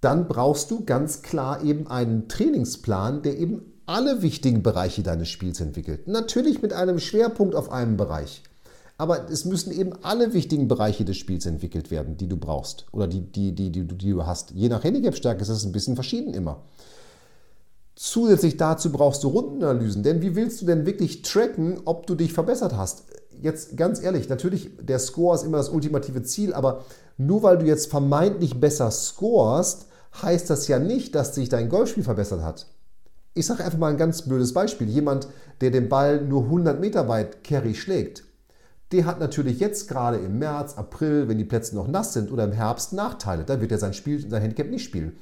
dann 0.00 0.26
brauchst 0.26 0.70
du 0.72 0.84
ganz 0.84 1.22
klar 1.22 1.62
eben 1.62 1.86
einen 1.86 2.28
Trainingsplan, 2.28 3.22
der 3.22 3.38
eben 3.38 3.71
alle 3.92 4.22
wichtigen 4.22 4.62
Bereiche 4.62 5.02
deines 5.02 5.28
Spiels 5.28 5.60
entwickelt. 5.60 6.08
Natürlich 6.08 6.62
mit 6.62 6.72
einem 6.72 6.98
Schwerpunkt 6.98 7.54
auf 7.54 7.70
einem 7.70 7.98
Bereich. 7.98 8.42
Aber 8.96 9.28
es 9.30 9.44
müssen 9.44 9.70
eben 9.70 9.92
alle 10.02 10.32
wichtigen 10.32 10.66
Bereiche 10.66 11.04
des 11.04 11.18
Spiels 11.18 11.44
entwickelt 11.44 11.90
werden, 11.90 12.16
die 12.16 12.26
du 12.26 12.38
brauchst 12.38 12.86
oder 12.92 13.06
die, 13.06 13.20
die, 13.20 13.52
die, 13.52 13.70
die, 13.70 13.84
die 13.84 14.10
du 14.10 14.24
hast. 14.24 14.52
Je 14.52 14.70
nach 14.70 14.82
Handicap-Stärke 14.82 15.42
ist 15.42 15.50
das 15.50 15.64
ein 15.64 15.72
bisschen 15.72 15.94
verschieden 15.94 16.32
immer. 16.32 16.62
Zusätzlich 17.94 18.56
dazu 18.56 18.90
brauchst 18.90 19.24
du 19.24 19.28
Rundenanalysen, 19.28 20.02
denn 20.02 20.22
wie 20.22 20.34
willst 20.34 20.62
du 20.62 20.66
denn 20.66 20.86
wirklich 20.86 21.20
tracken, 21.20 21.82
ob 21.84 22.06
du 22.06 22.14
dich 22.14 22.32
verbessert 22.32 22.74
hast? 22.74 23.04
Jetzt 23.42 23.76
ganz 23.76 24.02
ehrlich, 24.02 24.28
natürlich, 24.30 24.70
der 24.80 25.00
Score 25.00 25.34
ist 25.34 25.44
immer 25.44 25.58
das 25.58 25.68
ultimative 25.68 26.22
Ziel, 26.22 26.54
aber 26.54 26.84
nur 27.18 27.42
weil 27.42 27.58
du 27.58 27.66
jetzt 27.66 27.90
vermeintlich 27.90 28.58
besser 28.58 28.90
scorest, 28.90 29.86
heißt 30.22 30.48
das 30.48 30.66
ja 30.68 30.78
nicht, 30.78 31.14
dass 31.14 31.34
sich 31.34 31.50
dein 31.50 31.68
Golfspiel 31.68 32.04
verbessert 32.04 32.42
hat. 32.42 32.66
Ich 33.34 33.46
sage 33.46 33.64
einfach 33.64 33.78
mal 33.78 33.90
ein 33.90 33.96
ganz 33.96 34.22
blödes 34.22 34.52
Beispiel. 34.52 34.88
Jemand, 34.88 35.26
der 35.60 35.70
den 35.70 35.88
Ball 35.88 36.20
nur 36.22 36.44
100 36.44 36.80
Meter 36.80 37.08
weit 37.08 37.44
Carry 37.44 37.74
schlägt, 37.74 38.24
der 38.92 39.06
hat 39.06 39.20
natürlich 39.20 39.58
jetzt 39.58 39.88
gerade 39.88 40.18
im 40.18 40.38
März, 40.38 40.74
April, 40.76 41.28
wenn 41.28 41.38
die 41.38 41.44
Plätze 41.44 41.74
noch 41.74 41.88
nass 41.88 42.12
sind 42.12 42.30
oder 42.30 42.44
im 42.44 42.52
Herbst 42.52 42.92
Nachteile. 42.92 43.44
Da 43.44 43.60
wird 43.60 43.72
er 43.72 43.78
sein 43.78 43.94
Spiel, 43.94 44.28
sein 44.28 44.42
Handicap 44.42 44.68
nicht 44.68 44.84
spielen. 44.84 45.16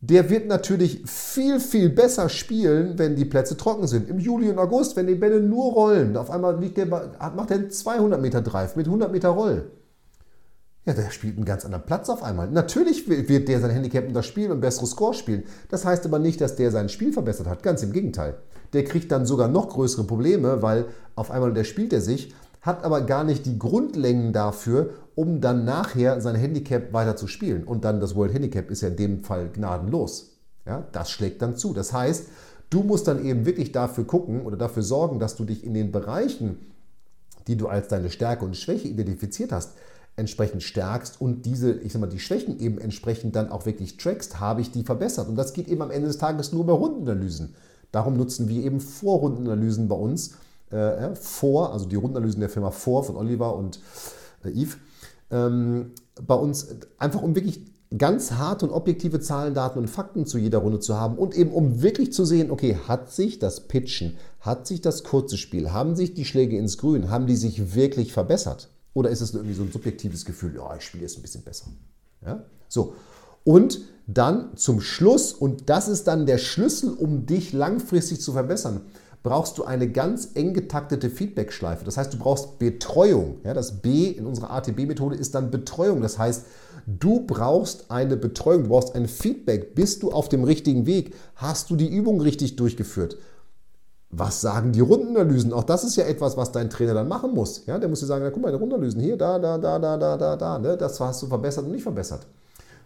Der 0.00 0.30
wird 0.30 0.48
natürlich 0.48 1.08
viel, 1.08 1.60
viel 1.60 1.88
besser 1.90 2.28
spielen, 2.28 2.98
wenn 2.98 3.14
die 3.14 3.24
Plätze 3.24 3.56
trocken 3.56 3.86
sind. 3.86 4.10
Im 4.10 4.18
Juli 4.18 4.50
und 4.50 4.58
August, 4.58 4.96
wenn 4.96 5.06
die 5.06 5.14
Bälle 5.14 5.40
nur 5.40 5.72
rollen, 5.74 6.16
auf 6.16 6.28
einmal 6.28 6.58
der, 6.58 6.86
macht 6.86 7.52
er 7.52 7.58
einen 7.58 7.70
200 7.70 8.20
Meter 8.20 8.42
Drive 8.42 8.74
mit 8.74 8.86
100 8.86 9.12
Meter 9.12 9.28
Roll. 9.28 9.70
Ja, 10.84 10.94
der 10.94 11.10
spielt 11.10 11.36
einen 11.36 11.44
ganz 11.44 11.64
anderen 11.64 11.86
Platz 11.86 12.08
auf 12.08 12.24
einmal. 12.24 12.50
Natürlich 12.50 13.08
wird 13.08 13.48
der 13.48 13.60
sein 13.60 13.70
Handicap 13.70 14.06
unter 14.06 14.24
Spielen 14.24 14.50
und 14.50 14.60
bessere 14.60 14.86
Score 14.86 15.14
spielen. 15.14 15.44
Das 15.68 15.84
heißt 15.84 16.04
aber 16.06 16.18
nicht, 16.18 16.40
dass 16.40 16.56
der 16.56 16.72
sein 16.72 16.88
Spiel 16.88 17.12
verbessert 17.12 17.46
hat. 17.46 17.62
Ganz 17.62 17.84
im 17.84 17.92
Gegenteil. 17.92 18.34
Der 18.72 18.82
kriegt 18.82 19.12
dann 19.12 19.24
sogar 19.24 19.46
noch 19.46 19.68
größere 19.68 20.04
Probleme, 20.04 20.60
weil 20.60 20.86
auf 21.14 21.30
einmal 21.30 21.52
der 21.52 21.62
spielt 21.62 21.92
er 21.92 22.00
sich, 22.00 22.34
hat 22.62 22.84
aber 22.84 23.02
gar 23.02 23.22
nicht 23.22 23.46
die 23.46 23.58
Grundlängen 23.58 24.32
dafür, 24.32 24.90
um 25.14 25.40
dann 25.40 25.64
nachher 25.64 26.20
sein 26.20 26.34
Handicap 26.34 26.92
weiter 26.92 27.14
zu 27.14 27.28
spielen. 27.28 27.62
Und 27.62 27.84
dann 27.84 28.00
das 28.00 28.16
World 28.16 28.34
Handicap 28.34 28.68
ist 28.70 28.80
ja 28.80 28.88
in 28.88 28.96
dem 28.96 29.22
Fall 29.22 29.50
gnadenlos. 29.50 30.38
Ja, 30.66 30.86
das 30.90 31.10
schlägt 31.10 31.42
dann 31.42 31.56
zu. 31.56 31.74
Das 31.74 31.92
heißt, 31.92 32.26
du 32.70 32.82
musst 32.82 33.06
dann 33.06 33.24
eben 33.24 33.46
wirklich 33.46 33.70
dafür 33.70 34.04
gucken 34.04 34.42
oder 34.42 34.56
dafür 34.56 34.82
sorgen, 34.82 35.20
dass 35.20 35.36
du 35.36 35.44
dich 35.44 35.64
in 35.64 35.74
den 35.74 35.92
Bereichen, 35.92 36.72
die 37.46 37.56
du 37.56 37.68
als 37.68 37.86
deine 37.88 38.10
Stärke 38.10 38.44
und 38.44 38.56
Schwäche 38.56 38.88
identifiziert 38.88 39.52
hast, 39.52 39.74
entsprechend 40.16 40.62
stärkst 40.62 41.20
und 41.20 41.46
diese, 41.46 41.72
ich 41.72 41.92
sag 41.92 42.00
mal, 42.00 42.06
die 42.06 42.18
Schwächen 42.18 42.60
eben 42.60 42.78
entsprechend 42.78 43.34
dann 43.34 43.50
auch 43.50 43.64
wirklich 43.64 43.96
trackst, 43.96 44.40
habe 44.40 44.60
ich 44.60 44.70
die 44.70 44.84
verbessert. 44.84 45.28
Und 45.28 45.36
das 45.36 45.52
geht 45.52 45.68
eben 45.68 45.82
am 45.82 45.90
Ende 45.90 46.08
des 46.08 46.18
Tages 46.18 46.52
nur 46.52 46.66
bei 46.66 46.72
Rundenanalysen. 46.72 47.54
Darum 47.92 48.16
nutzen 48.16 48.48
wir 48.48 48.62
eben 48.62 48.80
Vorrundenanalysen 48.80 49.88
bei 49.88 49.96
uns. 49.96 50.34
Äh, 50.70 51.14
vor, 51.14 51.72
also 51.72 51.86
die 51.86 51.96
Rundenanalysen 51.96 52.40
der 52.40 52.48
Firma 52.48 52.70
Vor 52.70 53.04
von 53.04 53.16
Oliver 53.16 53.56
und 53.56 53.80
äh, 54.44 54.50
Yves. 54.50 54.76
Ähm, 55.30 55.92
bei 56.26 56.34
uns 56.34 56.68
einfach 56.98 57.22
um 57.22 57.34
wirklich 57.34 57.60
ganz 57.96 58.32
harte 58.32 58.66
und 58.66 58.72
objektive 58.72 59.20
Zahlen, 59.20 59.54
Daten 59.54 59.78
und 59.78 59.88
Fakten 59.88 60.26
zu 60.26 60.38
jeder 60.38 60.58
Runde 60.58 60.80
zu 60.80 60.98
haben 60.98 61.18
und 61.18 61.34
eben 61.34 61.52
um 61.52 61.82
wirklich 61.82 62.12
zu 62.12 62.24
sehen, 62.24 62.50
okay, 62.50 62.78
hat 62.88 63.10
sich 63.12 63.38
das 63.38 63.68
Pitchen, 63.68 64.16
hat 64.40 64.66
sich 64.66 64.80
das 64.80 65.04
kurze 65.04 65.36
Spiel, 65.36 65.72
haben 65.72 65.96
sich 65.96 66.14
die 66.14 66.24
Schläge 66.24 66.56
ins 66.56 66.78
Grün, 66.78 67.10
haben 67.10 67.26
die 67.26 67.36
sich 67.36 67.74
wirklich 67.74 68.12
verbessert? 68.12 68.70
Oder 68.94 69.10
ist 69.10 69.20
es 69.20 69.34
irgendwie 69.34 69.54
so 69.54 69.62
ein 69.62 69.72
subjektives 69.72 70.24
Gefühl, 70.24 70.54
ja, 70.54 70.76
ich 70.76 70.84
spiele 70.84 71.02
jetzt 71.02 71.18
ein 71.18 71.22
bisschen 71.22 71.42
besser? 71.42 71.66
Ja? 72.24 72.44
So. 72.68 72.94
Und 73.44 73.80
dann 74.06 74.56
zum 74.56 74.80
Schluss, 74.80 75.32
und 75.32 75.68
das 75.70 75.88
ist 75.88 76.06
dann 76.06 76.26
der 76.26 76.38
Schlüssel, 76.38 76.92
um 76.92 77.26
dich 77.26 77.52
langfristig 77.52 78.20
zu 78.20 78.32
verbessern, 78.32 78.82
brauchst 79.22 79.56
du 79.58 79.64
eine 79.64 79.88
ganz 79.88 80.30
eng 80.34 80.52
getaktete 80.52 81.08
Feedback-Schleife. 81.08 81.84
Das 81.84 81.96
heißt, 81.96 82.12
du 82.12 82.18
brauchst 82.18 82.58
Betreuung. 82.58 83.36
Ja, 83.44 83.54
das 83.54 83.80
B 83.80 84.08
in 84.08 84.26
unserer 84.26 84.50
ATB-Methode 84.50 85.16
ist 85.16 85.34
dann 85.34 85.50
Betreuung. 85.50 86.02
Das 86.02 86.18
heißt, 86.18 86.44
du 86.86 87.20
brauchst 87.24 87.90
eine 87.90 88.16
Betreuung, 88.16 88.64
du 88.64 88.68
brauchst 88.70 88.96
ein 88.96 89.06
Feedback. 89.06 89.74
Bist 89.76 90.02
du 90.02 90.10
auf 90.10 90.28
dem 90.28 90.42
richtigen 90.42 90.86
Weg? 90.86 91.14
Hast 91.36 91.70
du 91.70 91.76
die 91.76 91.88
Übung 91.88 92.20
richtig 92.20 92.56
durchgeführt? 92.56 93.16
Was 94.14 94.42
sagen 94.42 94.72
die 94.72 94.80
Rundenanalysen? 94.80 95.54
Auch 95.54 95.64
das 95.64 95.84
ist 95.84 95.96
ja 95.96 96.04
etwas, 96.04 96.36
was 96.36 96.52
dein 96.52 96.68
Trainer 96.68 96.92
dann 96.92 97.08
machen 97.08 97.32
muss. 97.32 97.64
Ja, 97.66 97.78
der 97.78 97.88
muss 97.88 98.00
dir 98.00 98.06
sagen, 98.06 98.22
na, 98.22 98.30
guck 98.30 98.42
mal, 98.42 98.50
die 98.50 98.58
Rundenanalysen 98.58 99.00
hier, 99.00 99.16
da, 99.16 99.38
da, 99.38 99.56
da, 99.56 99.78
da, 99.78 99.96
da, 99.96 100.16
da, 100.18 100.36
da. 100.36 100.58
Ne? 100.58 100.76
Das 100.76 101.00
hast 101.00 101.22
du 101.22 101.26
verbessert 101.26 101.64
und 101.64 101.72
nicht 101.72 101.82
verbessert. 101.82 102.26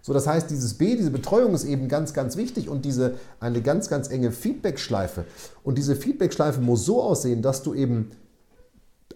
So, 0.02 0.12
das 0.12 0.28
heißt, 0.28 0.49
dieses 0.50 0.75
B, 0.75 0.95
diese 0.95 1.11
Betreuung 1.11 1.52
ist 1.52 1.64
eben 1.64 1.88
ganz, 1.88 2.14
ganz 2.14 2.37
wichtig 2.37 2.68
und 2.68 2.85
diese 2.85 3.14
eine 3.40 3.61
ganz, 3.61 3.88
ganz 3.88 4.09
enge 4.09 4.30
Feedback-Schleife. 4.30 5.25
Und 5.64 5.78
diese 5.78 5.97
Feedback-Schleife 5.97 6.61
muss 6.61 6.85
so 6.85 7.02
aussehen, 7.02 7.42
dass 7.42 7.64
du 7.64 7.75
eben 7.75 8.12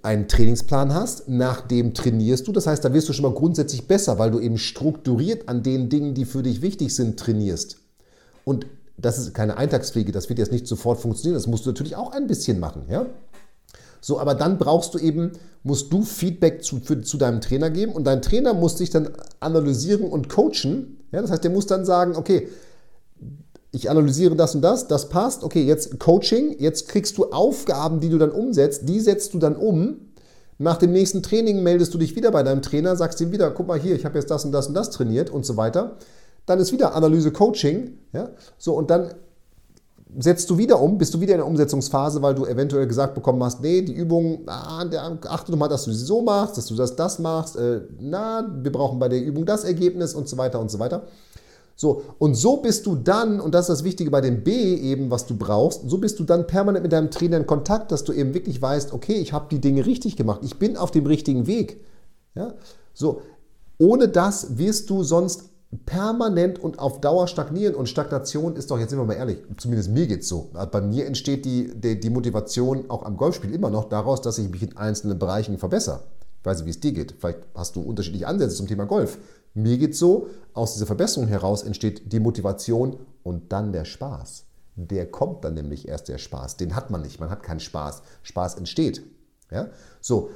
einen 0.03 0.27
Trainingsplan 0.27 0.93
hast, 0.93 1.29
nach 1.29 1.61
dem 1.61 1.95
trainierst 1.95 2.49
du. 2.49 2.51
Das 2.53 2.67
heißt, 2.67 2.85
da 2.85 2.93
wirst 2.93 3.09
du 3.09 3.13
schon 3.13 3.23
mal 3.23 3.35
grundsätzlich 3.39 3.87
besser, 3.87 4.19
weil 4.19 4.33
du 4.33 4.41
eben 4.41 4.59
strukturiert 4.59 5.49
an 5.49 5.63
den 5.63 5.91
Dingen, 5.91 6.15
die 6.15 6.25
für 6.25 6.43
dich 6.43 6.61
wichtig 6.61 6.93
sind, 6.93 7.21
trainierst. 7.21 7.77
Und 8.45 8.67
das 9.01 9.19
ist 9.19 9.35
keine 9.35 9.57
Eintagspflege, 9.57 10.13
das 10.13 10.29
wird 10.29 10.39
jetzt 10.39 10.53
nicht 10.53 10.67
sofort 10.67 11.01
funktionieren, 11.01 11.35
das 11.35 11.47
musst 11.47 11.67
du 11.67 11.71
natürlich 11.71 11.97
auch 11.97 12.13
ein 12.13 12.27
bisschen 12.27 12.61
machen. 12.61 12.83
Ja? 12.89 13.07
So, 14.01 14.19
aber 14.19 14.35
dann 14.35 14.59
brauchst 14.59 14.95
du 14.95 14.99
eben, 14.99 15.33
musst 15.63 15.93
du 15.93 16.03
Feedback 16.03 16.65
zu, 16.65 16.81
für, 16.81 17.01
zu 17.03 17.19
deinem 17.19 17.41
Trainer 17.41 17.71
geben 17.71 17.93
und 17.93 18.05
dein 18.05 18.23
Trainer 18.23 18.55
muss 18.55 18.77
dich 18.77 18.91
dann 18.91 19.11
analysieren 19.41 20.05
und 20.05 20.29
coachen. 20.29 20.99
Ja? 21.13 21.21
Das 21.23 21.31
heißt, 21.31 21.45
der 21.45 21.51
muss 21.51 21.67
dann 21.67 21.85
sagen, 21.85 22.17
okay, 22.17 22.49
ich 23.73 23.89
analysiere 23.89 24.35
das 24.35 24.55
und 24.55 24.63
das, 24.63 24.89
das 24.89 25.09
passt, 25.09 25.45
okay, 25.45 25.63
jetzt 25.63 26.01
Coaching, 26.01 26.57
jetzt 26.59 26.89
kriegst 26.89 27.17
du 27.19 27.27
Aufgaben, 27.27 28.01
die 28.01 28.09
du 28.09 28.19
dann 28.19 28.33
umsetzt, 28.33 28.89
die 28.89 29.01
setzt 29.01 29.33
du 29.35 29.39
dann 29.39 29.57
um. 29.57 29.97
Nach 30.59 30.77
dem 30.77 30.93
nächsten 30.93 31.23
Training 31.23 31.63
meldest 31.63 31.95
du 31.95 31.99
dich 31.99 32.17
wieder 32.17 32.33
bei 32.33 32.43
deinem 32.43 32.63
Trainer, 32.63 32.97
sagst 32.97 33.21
ihm 33.21 33.33
wieder, 33.33 33.51
guck 33.53 33.67
mal 33.67 33.79
hier, 33.79 33.95
ich 33.95 34.05
habe 34.05 34.19
jetzt 34.19 34.31
das 34.31 34.45
und 34.45 34.53
das 34.53 34.67
und 34.67 34.75
das 34.75 34.91
trainiert 34.91 35.31
und 35.31 35.47
so 35.47 35.57
weiter. 35.57 35.97
Dann 36.47 36.59
ist 36.59 36.73
wieder 36.73 36.95
Analyse 36.95 37.33
Coaching. 37.33 37.99
Ja? 38.13 38.31
So, 38.59 38.75
und 38.75 38.91
dann 38.91 39.15
setzt 40.19 40.51
du 40.51 40.59
wieder 40.59 40.81
um, 40.81 40.99
bist 40.99 41.15
du 41.15 41.21
wieder 41.21 41.35
in 41.35 41.39
der 41.39 41.47
Umsetzungsphase, 41.47 42.21
weil 42.23 42.35
du 42.35 42.45
eventuell 42.45 42.87
gesagt 42.87 43.15
bekommen 43.15 43.43
hast, 43.45 43.61
nee, 43.61 43.83
die 43.83 43.93
Übung, 43.93 44.41
ah, 44.47 44.85
achte 45.29 45.53
doch 45.53 45.59
mal, 45.59 45.69
dass 45.69 45.85
du 45.85 45.93
sie 45.93 46.05
so 46.05 46.23
machst, 46.23 46.57
dass 46.57 46.67
du 46.67 46.75
das, 46.75 46.97
das 46.97 47.19
machst, 47.19 47.57
äh, 47.57 47.83
na, 48.01 48.49
wir 48.63 48.73
brauchen 48.73 48.99
bei 48.99 49.09
der 49.09 49.23
Übung 49.23 49.47
das 49.47 49.65
Ergebnis 49.65 50.15
und 50.15 50.29
so 50.29 50.37
weiter 50.37 50.61
und 50.61 50.71
so 50.71 50.79
weiter. 50.79 51.05
So, 51.77 52.03
und 52.19 52.35
so 52.35 52.59
bist 52.59 52.85
du 52.85 52.95
dann, 52.95 53.41
und 53.41 53.55
das 53.55 53.63
ist 53.69 53.79
das 53.79 53.85
Wichtige 53.85 54.11
bei 54.11 54.21
dem 54.21 54.45
B 54.45 54.75
eben, 54.75 55.11
was 55.11 55.27
du 55.27 55.35
brauchst, 55.35 55.89
so 55.89 55.97
bist 55.97 56.19
du 56.19 56.25
dann 56.25 56.47
permanent 56.47 56.83
mit 56.83 56.93
deinem 56.93 57.11
Trainer 57.11 57.39
in 57.39 57.47
Kontakt, 57.47 57.91
dass 57.91 58.05
du 58.05 58.13
eben 58.13 58.35
wirklich 58.35 58.61
weißt, 58.61 58.93
okay, 58.93 59.15
ich 59.15 59.33
habe 59.33 59.47
die 59.51 59.61
Dinge 59.61 59.87
richtig 59.87 60.17
gemacht, 60.17 60.41
ich 60.43 60.59
bin 60.59 60.77
auf 60.77 60.91
dem 60.91 61.07
richtigen 61.07 61.47
Weg. 61.47 61.81
Ja? 62.35 62.53
So, 62.93 63.23
ohne 63.79 64.09
das 64.09 64.59
wirst 64.59 64.91
du 64.91 65.03
sonst 65.03 65.50
permanent 65.87 66.59
und 66.59 66.79
auf 66.79 67.01
Dauer 67.01 67.29
stagnieren. 67.29 67.75
Und 67.75 67.89
Stagnation 67.89 68.57
ist 68.57 68.71
doch, 68.71 68.79
jetzt 68.79 68.91
sind 68.91 68.99
wir 68.99 69.05
mal 69.05 69.15
ehrlich, 69.15 69.39
zumindest 69.57 69.91
mir 69.91 70.07
geht 70.07 70.21
es 70.23 70.29
so. 70.29 70.51
Bei 70.71 70.81
mir 70.81 71.07
entsteht 71.07 71.45
die, 71.45 71.73
die, 71.75 72.01
die, 72.01 72.11
Motivation 72.11 72.91
auch 72.91 73.05
am 73.05 73.17
Golfspiel 73.17 73.55
immer 73.55 73.71
noch 73.71 73.89
daraus, 73.89 74.21
dass 74.21 74.39
ich 74.39 74.49
mich 74.51 74.63
in 74.63 74.77
einzelnen 74.77 75.19
Bereichen 75.19 75.59
verbessere. 75.59 76.01
Ich 76.41 76.47
weiß 76.47 76.59
nicht, 76.59 76.67
wie 76.67 76.71
es 76.71 76.81
dir 76.81 76.93
geht. 76.93 77.15
Vielleicht 77.19 77.41
hast 77.55 77.77
du 77.77 77.83
unterschiedliche 77.83 78.27
Ansätze 78.27 78.57
zum 78.57 78.67
Thema 78.67 78.87
Golf. 78.87 79.19
Mir 79.55 79.79
geht 79.79 79.93
es 79.93 79.99
so, 79.99 80.29
aus 80.55 80.75
dieser 80.75 80.87
Verbesserung 80.87 81.29
heraus 81.29 81.63
entsteht 81.63 82.13
die 82.13 82.21
Motivation 82.21 82.97
und 83.23 83.53
dann 83.53 83.73
der 83.73 83.85
Spaß. 83.85 84.45
Der 84.77 85.11
kommt 85.11 85.45
dann 85.45 85.55
nämlich 85.55 85.87
erst 85.89 86.09
der 86.09 86.19
Spaß. 86.19 86.57
Den 86.57 86.75
hat 86.75 86.91
man 86.91 87.03
nicht. 87.03 87.21
Man 87.21 87.31
hat 87.31 87.43
keinen 87.43 87.61
Spaß. 87.61 88.03
Spaß 88.23 88.55
entsteht. 88.55 89.03
Ja? 89.51 89.69
So. 90.01 90.31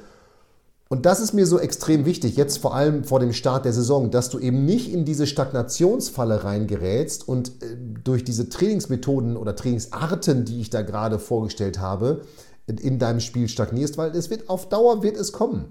Und 0.87 1.07
das 1.07 1.19
ist 1.19 1.33
mir 1.33 1.47
so 1.47 1.59
extrem 1.59 2.05
wichtig, 2.05 2.37
jetzt 2.37 2.59
vor 2.59 2.75
allem 2.75 3.03
vor 3.03 3.19
dem 3.19 3.33
Start 3.33 3.65
der 3.65 3.73
Saison, 3.73 4.11
dass 4.11 4.29
du 4.29 4.37
eben 4.37 4.65
nicht 4.65 4.93
in 4.93 5.03
diese 5.03 5.25
Stagnationsfalle 5.25 6.43
reingerätst 6.43 7.27
und 7.27 7.49
äh, 7.63 7.75
durch 8.03 8.23
diese 8.23 8.49
Trainingsmethoden 8.49 9.35
oder 9.35 9.55
Trainingsarten, 9.55 10.45
die 10.45 10.61
ich 10.61 10.69
da 10.69 10.83
gerade 10.83 11.17
vorgestellt 11.17 11.79
habe, 11.79 12.21
in 12.67 12.97
deinem 12.97 13.19
Spiel 13.19 13.47
stagnierst, 13.47 13.97
weil 13.97 14.15
es 14.15 14.29
wird 14.29 14.49
auf 14.49 14.69
Dauer 14.69 15.03
wird 15.03 15.17
es 15.17 15.31
kommen. 15.31 15.65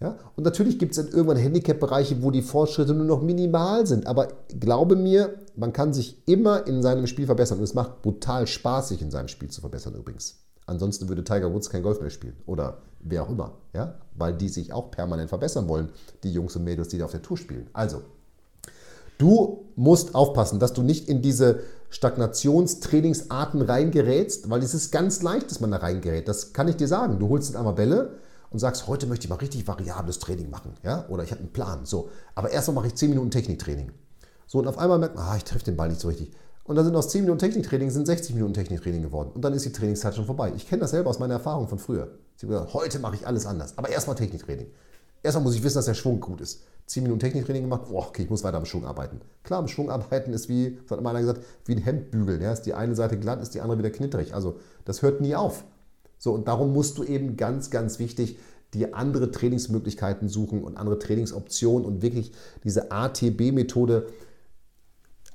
Ja? 0.00 0.16
Und 0.36 0.44
natürlich 0.44 0.78
gibt 0.78 0.96
es 0.96 1.04
dann 1.04 1.12
irgendwann 1.12 1.36
Handicap-Bereiche, 1.36 2.22
wo 2.22 2.30
die 2.30 2.42
Fortschritte 2.42 2.94
nur 2.94 3.06
noch 3.06 3.22
minimal 3.22 3.86
sind. 3.86 4.06
Aber 4.06 4.28
glaube 4.60 4.96
mir, 4.96 5.34
man 5.56 5.72
kann 5.72 5.92
sich 5.92 6.22
immer 6.28 6.66
in 6.66 6.82
seinem 6.82 7.06
Spiel 7.06 7.26
verbessern. 7.26 7.58
Und 7.58 7.64
es 7.64 7.74
macht 7.74 8.02
brutal 8.02 8.46
Spaß, 8.46 8.88
sich 8.88 9.02
in 9.02 9.10
seinem 9.10 9.28
Spiel 9.28 9.50
zu 9.50 9.60
verbessern 9.60 9.94
übrigens. 9.94 10.44
Ansonsten 10.66 11.08
würde 11.08 11.24
Tiger 11.24 11.52
Woods 11.52 11.70
kein 11.70 11.82
Golf 11.82 12.00
mehr 12.00 12.10
spielen. 12.10 12.36
Oder 12.46 12.82
wer 13.00 13.22
auch 13.22 13.30
immer. 13.30 13.52
Ja? 13.72 13.94
Weil 14.14 14.34
die 14.34 14.48
sich 14.48 14.72
auch 14.72 14.90
permanent 14.90 15.28
verbessern 15.28 15.68
wollen, 15.68 15.90
die 16.22 16.32
Jungs 16.32 16.56
und 16.56 16.64
Mädels, 16.64 16.88
die 16.88 16.98
da 16.98 17.04
auf 17.04 17.12
der 17.12 17.22
Tour 17.22 17.36
spielen. 17.36 17.68
Also, 17.72 18.02
du 19.18 19.66
musst 19.76 20.14
aufpassen, 20.14 20.58
dass 20.58 20.72
du 20.72 20.82
nicht 20.82 21.08
in 21.08 21.22
diese 21.22 21.60
Stagnationstrainingsarten 21.90 23.62
reingerätst, 23.62 24.50
weil 24.50 24.62
es 24.62 24.74
ist 24.74 24.92
ganz 24.92 25.22
leicht, 25.22 25.50
dass 25.50 25.60
man 25.60 25.70
da 25.70 25.78
reingerät. 25.78 26.28
Das 26.28 26.52
kann 26.52 26.68
ich 26.68 26.76
dir 26.76 26.88
sagen. 26.88 27.18
Du 27.18 27.28
holst 27.28 27.50
dann 27.50 27.56
einmal 27.56 27.74
Bälle 27.74 28.18
und 28.50 28.58
sagst, 28.58 28.86
heute 28.86 29.06
möchte 29.06 29.24
ich 29.24 29.30
mal 29.30 29.36
richtig 29.36 29.66
variables 29.66 30.18
Training 30.18 30.50
machen, 30.50 30.72
ja, 30.82 31.06
oder 31.08 31.22
ich 31.22 31.30
habe 31.30 31.40
einen 31.40 31.52
Plan, 31.52 31.84
so, 31.84 32.08
aber 32.34 32.50
erstmal 32.50 32.76
mache 32.76 32.86
ich 32.86 32.94
10 32.94 33.10
Minuten 33.10 33.30
Techniktraining. 33.30 33.92
So, 34.46 34.58
und 34.58 34.66
auf 34.66 34.78
einmal 34.78 34.98
merkt 34.98 35.16
man, 35.16 35.24
ah, 35.24 35.36
ich 35.36 35.44
treffe 35.44 35.66
den 35.66 35.76
Ball 35.76 35.90
nicht 35.90 36.00
so 36.00 36.08
richtig. 36.08 36.30
Und 36.64 36.76
dann 36.76 36.84
sind 36.84 36.96
aus 36.96 37.08
10 37.10 37.22
Minuten 37.22 37.38
Techniktraining 37.38 37.90
sind 37.90 38.06
60 38.06 38.34
Minuten 38.34 38.54
Techniktraining 38.54 39.02
geworden. 39.02 39.30
Und 39.34 39.42
dann 39.42 39.52
ist 39.52 39.64
die 39.64 39.72
Trainingszeit 39.72 40.14
schon 40.14 40.26
vorbei. 40.26 40.52
Ich 40.56 40.68
kenne 40.68 40.80
das 40.80 40.90
selber 40.90 41.10
aus 41.10 41.18
meiner 41.18 41.34
Erfahrung 41.34 41.68
von 41.68 41.78
früher. 41.78 42.08
Ich 42.38 42.44
habe 42.44 42.52
gesagt, 42.52 42.72
heute 42.74 43.00
mache 43.00 43.16
ich 43.16 43.26
alles 43.26 43.46
anders. 43.46 43.76
Aber 43.76 43.88
erstmal 43.88 44.14
Techniktraining. 44.14 44.68
Erstmal 45.24 45.42
muss 45.42 45.56
ich 45.56 45.64
wissen, 45.64 45.74
dass 45.74 45.86
der 45.86 45.94
Schwung 45.94 46.20
gut 46.20 46.40
ist. 46.40 46.62
10 46.86 47.02
Minuten 47.02 47.18
Techniktraining 47.18 47.64
gemacht, 47.64 47.86
boah, 47.88 48.06
okay, 48.06 48.22
ich 48.22 48.30
muss 48.30 48.44
weiter 48.44 48.58
am 48.58 48.64
Schwung 48.64 48.86
arbeiten. 48.86 49.20
Klar, 49.42 49.58
am 49.58 49.66
Schwung 49.66 49.90
arbeiten 49.90 50.32
ist 50.32 50.48
wie, 50.48 50.78
das 50.82 50.96
hat 50.96 51.02
mal 51.02 51.10
einer 51.10 51.20
gesagt, 51.20 51.42
wie 51.64 51.74
ein 51.74 51.82
Hemdbügel. 51.82 52.40
Ja? 52.40 52.52
Ist 52.52 52.62
die 52.62 52.74
eine 52.74 52.94
Seite 52.94 53.18
glatt, 53.18 53.42
ist 53.42 53.56
die 53.56 53.60
andere 53.60 53.78
wieder 53.78 53.90
knitterig. 53.90 54.34
Also 54.34 54.60
das 54.84 55.02
hört 55.02 55.20
nie 55.20 55.34
auf. 55.34 55.64
So, 56.16 56.32
und 56.32 56.46
darum 56.46 56.72
musst 56.72 56.96
du 56.98 57.02
eben 57.02 57.36
ganz, 57.36 57.70
ganz 57.70 57.98
wichtig 57.98 58.38
dir 58.72 58.94
andere 58.94 59.32
Trainingsmöglichkeiten 59.32 60.28
suchen 60.28 60.62
und 60.62 60.76
andere 60.76 61.00
Trainingsoptionen 61.00 61.84
und 61.84 62.02
wirklich 62.02 62.32
diese 62.62 62.92
ATB-Methode 62.92 64.06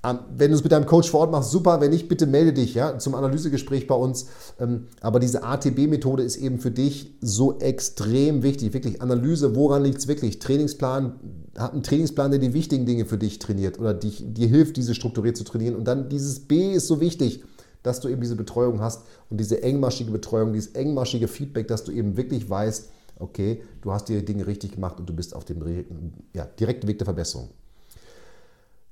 wenn 0.03 0.51
du 0.51 0.57
es 0.57 0.63
mit 0.63 0.73
deinem 0.73 0.85
Coach 0.85 1.09
vor 1.09 1.21
Ort 1.21 1.31
machst, 1.31 1.51
super. 1.51 1.79
Wenn 1.79 1.91
nicht, 1.91 2.09
bitte 2.09 2.27
melde 2.27 2.51
dich 2.51 2.73
ja, 2.73 2.99
zum 2.99 3.15
Analysegespräch 3.15 3.87
bei 3.87 3.95
uns. 3.95 4.27
Ähm, 4.59 4.87
aber 4.99 5.21
diese 5.21 5.43
ATB-Methode 5.43 6.23
ist 6.23 6.35
eben 6.35 6.59
für 6.59 6.71
dich 6.71 7.15
so 7.21 7.57
extrem 7.59 8.43
wichtig. 8.43 8.73
Wirklich 8.73 9.01
Analyse, 9.01 9.55
woran 9.55 9.83
liegt 9.83 9.99
es 9.99 10.09
wirklich? 10.09 10.39
Trainingsplan, 10.39 11.13
hat 11.57 11.71
einen 11.71 11.83
Trainingsplan, 11.83 12.31
der 12.31 12.41
die 12.41 12.53
wichtigen 12.53 12.85
Dinge 12.85 13.05
für 13.05 13.17
dich 13.17 13.39
trainiert 13.39 13.79
oder 13.79 13.93
dich, 13.93 14.25
dir 14.27 14.47
hilft, 14.49 14.75
diese 14.75 14.93
strukturiert 14.93 15.37
zu 15.37 15.45
trainieren. 15.45 15.75
Und 15.75 15.85
dann 15.85 16.09
dieses 16.09 16.41
B 16.41 16.73
ist 16.73 16.87
so 16.87 16.99
wichtig, 16.99 17.41
dass 17.81 18.01
du 18.01 18.09
eben 18.09 18.19
diese 18.19 18.35
Betreuung 18.35 18.81
hast 18.81 19.03
und 19.29 19.39
diese 19.39 19.63
engmaschige 19.63 20.11
Betreuung, 20.11 20.51
dieses 20.51 20.73
engmaschige 20.75 21.29
Feedback, 21.29 21.69
dass 21.69 21.85
du 21.85 21.93
eben 21.93 22.17
wirklich 22.17 22.49
weißt, 22.49 22.89
okay, 23.19 23.61
du 23.81 23.93
hast 23.93 24.09
die 24.09 24.25
Dinge 24.25 24.47
richtig 24.47 24.73
gemacht 24.73 24.99
und 24.99 25.07
du 25.07 25.13
bist 25.13 25.33
auf 25.33 25.45
dem 25.45 25.61
ja, 26.33 26.45
direkten 26.59 26.87
Weg 26.87 26.97
der 26.97 27.05
Verbesserung. 27.05 27.49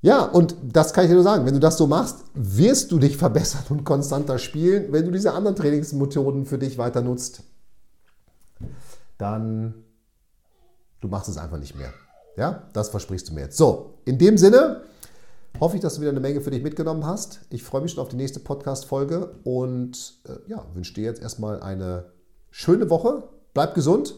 Ja, 0.02 0.24
und 0.24 0.56
das 0.64 0.94
kann 0.94 1.04
ich 1.04 1.10
dir 1.10 1.16
nur 1.16 1.24
sagen. 1.24 1.46
Wenn 1.46 1.54
du 1.54 1.60
das 1.60 1.78
so 1.78 1.86
machst, 1.86 2.24
wirst 2.34 2.92
du 2.92 3.00
dich 3.00 3.18
verbessern 3.26 3.64
und 3.70 3.84
konstanter 3.84 4.40
spielen. 4.40 4.92
Wenn 4.92 5.06
du 5.06 5.12
diese 5.12 5.34
anderen 5.34 5.56
Trainingsmethoden 5.56 6.46
für 6.46 6.58
dich 6.58 6.78
weiter 6.78 7.02
nutzt, 7.02 7.44
dann 9.18 9.76
du 11.02 11.08
machst 11.08 11.30
es 11.30 11.38
einfach 11.38 11.58
nicht 11.58 11.76
mehr. 11.76 11.94
Ja, 12.38 12.64
das 12.74 12.90
versprichst 12.90 13.30
du 13.30 13.34
mir 13.34 13.42
jetzt. 13.42 13.58
So, 13.58 13.96
in 14.06 14.18
dem 14.18 14.38
Sinne 14.38 14.82
hoffe 15.60 15.76
ich, 15.76 15.82
dass 15.82 15.96
du 15.96 16.02
wieder 16.02 16.12
eine 16.12 16.20
Menge 16.20 16.42
für 16.42 16.52
dich 16.52 16.64
mitgenommen 16.64 17.06
hast. 17.06 17.42
Ich 17.50 17.64
freue 17.64 17.82
mich 17.82 17.92
schon 17.92 18.02
auf 18.02 18.10
die 18.10 18.16
nächste 18.16 18.40
Podcast-Folge 18.40 19.36
und 19.44 20.16
äh, 20.26 20.50
ja, 20.50 20.66
wünsche 20.74 20.94
dir 20.94 21.04
jetzt 21.04 21.22
erstmal 21.22 21.62
eine 21.62 22.06
schöne 22.50 22.90
Woche. 22.90 23.24
Bleib 23.54 23.76
gesund. 23.76 24.16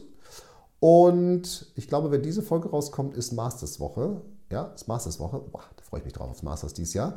Und 0.80 1.72
ich 1.76 1.88
glaube, 1.88 2.12
wenn 2.12 2.22
diese 2.22 2.42
Folge 2.42 2.70
rauskommt, 2.70 3.16
ist 3.16 3.32
Masters-Woche. 3.32 4.22
Ja, 4.54 4.70
das 4.72 4.86
Masters-Woche. 4.86 5.42
Da 5.52 5.84
freue 5.84 6.02
ich 6.02 6.06
mich 6.06 6.14
drauf 6.14 6.30
aufs 6.30 6.44
Masters 6.44 6.76
dieses 6.76 6.94
Jahr. 6.94 7.16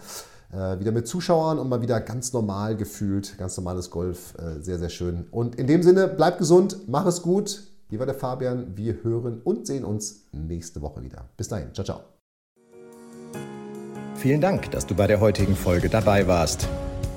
Äh, 0.50 0.80
wieder 0.80 0.90
mit 0.90 1.06
Zuschauern 1.06 1.58
und 1.58 1.68
mal 1.68 1.82
wieder 1.82 2.00
ganz 2.00 2.32
normal 2.32 2.76
gefühlt. 2.76 3.36
Ganz 3.36 3.58
normales 3.58 3.90
Golf. 3.90 4.34
Äh, 4.38 4.62
sehr, 4.62 4.78
sehr 4.78 4.88
schön. 4.88 5.26
Und 5.30 5.56
in 5.56 5.66
dem 5.66 5.82
Sinne, 5.82 6.08
bleib 6.08 6.38
gesund, 6.38 6.88
mach 6.88 7.04
es 7.04 7.20
gut. 7.20 7.64
Hier 7.90 7.98
war 7.98 8.06
der 8.06 8.14
Fabian. 8.14 8.74
Wir 8.74 9.04
hören 9.04 9.42
und 9.44 9.66
sehen 9.66 9.84
uns 9.84 10.22
nächste 10.32 10.80
Woche 10.80 11.02
wieder. 11.02 11.26
Bis 11.36 11.48
dahin. 11.48 11.74
Ciao, 11.74 11.84
ciao. 11.84 12.00
Vielen 14.14 14.40
Dank, 14.40 14.70
dass 14.70 14.86
du 14.86 14.94
bei 14.94 15.06
der 15.06 15.20
heutigen 15.20 15.56
Folge 15.56 15.90
dabei 15.90 16.26
warst. 16.26 16.66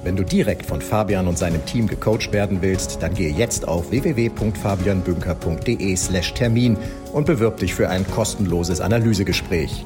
Wenn 0.03 0.17
du 0.17 0.25
direkt 0.25 0.65
von 0.65 0.81
Fabian 0.81 1.27
und 1.27 1.37
seinem 1.37 1.65
Team 1.65 1.87
gecoacht 1.87 2.33
werden 2.33 2.61
willst, 2.61 3.01
dann 3.01 3.13
gehe 3.13 3.31
jetzt 3.31 3.65
auf 3.67 3.91
www.fabianbünker.de/termin 3.91 6.77
und 7.13 7.25
bewirb 7.25 7.57
dich 7.57 7.73
für 7.73 7.89
ein 7.89 8.05
kostenloses 8.11 8.81
Analysegespräch. 8.81 9.85